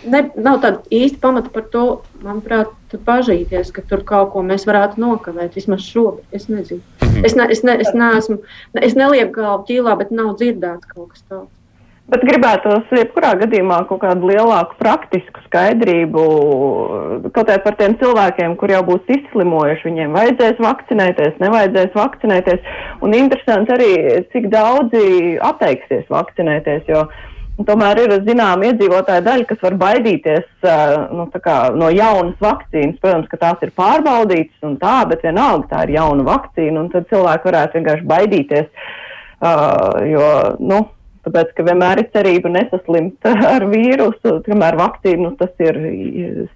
[0.05, 1.85] ne, nav tāda īsta pamata par to,
[2.25, 2.73] manuprāt,
[3.07, 5.57] bažīties, ka tur kaut ko mēs varētu nokavēt.
[5.57, 6.27] Vismaz šobrīd.
[6.37, 6.83] Es nezinu.
[7.05, 7.25] Mhm.
[7.25, 8.41] Es, ne, es, ne, es, neesmu,
[8.81, 11.51] es nelieku galvu ķīlā, bet nav dzirdēts kaut kas tāds.
[12.11, 16.23] Bet gribētos, jebkurā gadījumā, kaut kādu lielāku praktisku skaidrību,
[17.37, 22.67] kaut arī par tiem cilvēkiem, kur jau būs izslimojuši, viņiem vajadzēs vakcinēties, nevajadzēs vakcinēties.
[23.07, 23.91] Un interesanti arī,
[24.35, 27.07] cik daudzi atteiksies vakcinēties, jo
[27.69, 30.71] tomēr ir zināma iedzīvotāja daļa, kas var baidīties
[31.15, 32.99] nu, kā, no jaunas vakcīnas.
[32.99, 37.07] Protams, ka tās ir pārbaudītas un tā, bet vienalga tā ir jauna vakcīna, un tad
[37.13, 38.89] cilvēki varētu vienkārši baidīties.
[39.41, 40.25] Uh, jo,
[40.61, 40.89] nu,
[41.27, 45.79] Tāpēc, ka vienmēr ir cerība nesaslimt ar vīrusu, kamēr vakcīnu nu, tas ir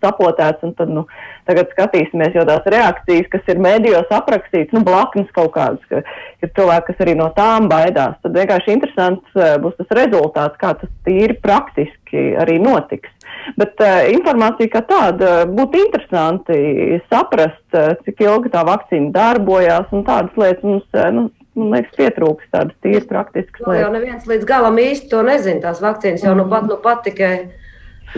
[0.00, 0.64] sapotēts.
[0.78, 1.04] Tad, nu,
[1.48, 6.00] tagad skatīsimies, jo tās reakcijas, kas ir mēdījos aprakstītas, nu, blaknes kaut kādas, ka
[6.40, 8.16] ir cilvēki, kas arī no tām baidās.
[8.24, 13.12] Tad vienkārši interesants eh, būs tas rezultāts, kā tas tīri praktiski arī notiks.
[13.58, 20.04] Bet uh, informācija kā tāda būtu interesanti saprast, uh, cik ilgi tā vakcīna darbojās un
[20.06, 20.86] tādas lietas mums.
[20.96, 21.26] Uh, nu,
[21.58, 23.72] man liekas, pietrūkst tādas tīras praktiskas lietas.
[23.72, 25.62] No, jau neviens līdz galam īsti to nezina.
[25.68, 27.34] Tās vakcīnas jau nu pat, nu pat tikai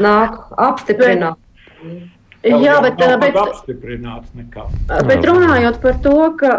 [0.00, 1.40] nāk apstiprināt.
[2.46, 3.34] Jā, jā, bet, bet,
[5.08, 6.52] bet runājot par to, ka,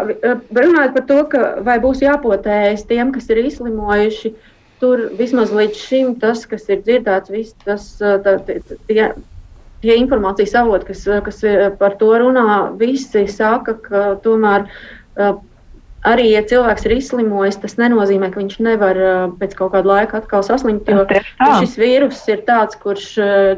[0.52, 4.34] runājot par to, ka vai būs jāpotējas tiem, kas ir izslimojuši,
[4.82, 8.36] tur vismaz līdz šim tas, kas ir dzirdēts, viss tas, tā,
[8.90, 9.06] tie,
[9.80, 11.40] tie informācijas avoti, kas, kas
[11.80, 12.44] par to runā,
[12.80, 14.68] visi saka, ka tomēr
[16.06, 18.98] arī, ja cilvēks ir izslimojis, tas nenozīmē, ka viņš nevar
[19.40, 20.88] pēc kaut kāda laika atkal saslimt.
[20.88, 21.06] Jo
[21.62, 23.14] šis vīrus ir tāds, kurš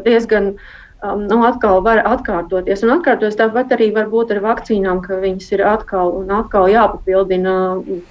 [0.07, 0.55] diezgan
[1.03, 2.85] um, nu, atkal var atkārtoties.
[2.85, 7.55] Un atkārtoties tāpat arī var būt ar vakcīnām, ka viņas ir atkal un atkal jāpapildina.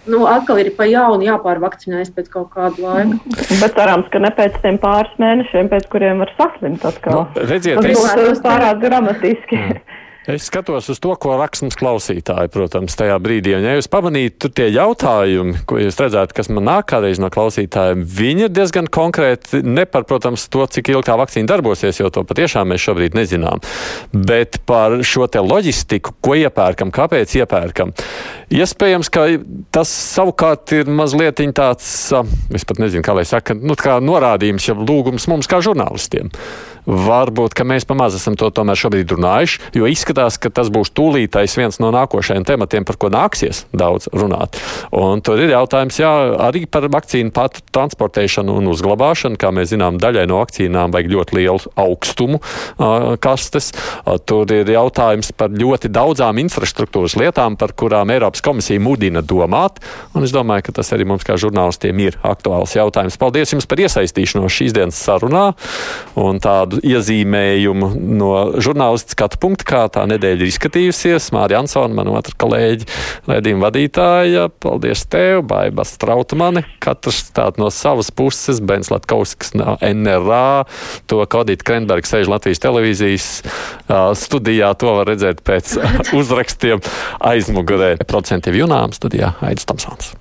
[0.09, 3.19] Nu, atkal ir pa jaunu jāpārvakcinējas pēc kaut kāda laika.
[3.61, 7.25] Bet cerams, ka ne pēc tiem pāris mēnešiem, pēc kuriem var saslimt atkal.
[7.33, 9.63] Nu, redziet, tas ir pārāk dramatiski.
[9.63, 9.88] Mm.
[10.29, 13.55] Es skatos uz to, ko raksta mums klausītāji, protams, tajā brīdī.
[13.57, 18.03] Un, ja jūs pamanītu tie jautājumi, ko jūs redzētu, kas man nāk kādreiz no klausītājiem,
[18.05, 19.63] viņi ir diezgan konkrēti.
[19.65, 23.63] Ne par, protams, to, cik ilgi tā vakcīna darbosies, jo to patiešām mēs šobrīd nezinām,
[24.13, 27.97] bet par šo te loģistiku, ko iepērkam, kāpēc iepērkam.
[28.53, 29.25] Iespējams, ka
[29.73, 31.89] tas savukārt ir mazliet tāds,
[32.53, 36.29] es pat nezinu, kā lai saka, nu, kā norādījums, ja lūgums mums kā žurnālistiem.
[36.89, 41.53] Varbūt, ka mēs pamaz esam to tomēr šobrīd runājuši, jo izskatās, ka tas būs tūlītais
[41.59, 44.57] viens no nākošajiem tematiem, par ko nāksies daudz runāt.
[44.95, 46.09] Un tur ir jautājums jā,
[46.49, 49.39] arī par vakcīnu pat transportēšanu un uzglabāšanu.
[49.39, 53.71] Kā mēs zinām, daļai no vakcīnām vajag ļoti lielu augstumu uh, kastes.
[54.03, 59.79] Uh, tur ir jautājums par ļoti daudzām infrastruktūras lietām, par kurām Eiropas komisija mudina domāt.
[60.17, 63.19] Un es domāju, ka tas arī mums kā žurnālistiem ir aktuāls jautājums.
[63.21, 65.45] Paldies jums par iesaistīšanos šīs dienas sarunā
[66.19, 71.31] un tādu iezīmējumu no žurnālistiskā skatu punkta, kā tā nedēļa ir izskatījusies.
[71.35, 72.87] Mārija Ansona, man otra kolēģi,
[73.29, 74.45] redzījuma vadītāja.
[74.63, 76.63] Paldies tev, Baiba Strautmani.
[76.83, 80.63] Katrs tād no savas puses, Bens Latkausks no NRA,
[81.09, 83.29] to Kodīt Krenbergs sēž Latvijas televīzijas
[84.21, 84.71] studijā.
[84.79, 85.75] To var redzēt pēc
[86.19, 86.83] uzrakstiem
[87.19, 87.95] aizmugurē.
[88.09, 90.15] Procentīvi junām studijā Aidis Tomsons.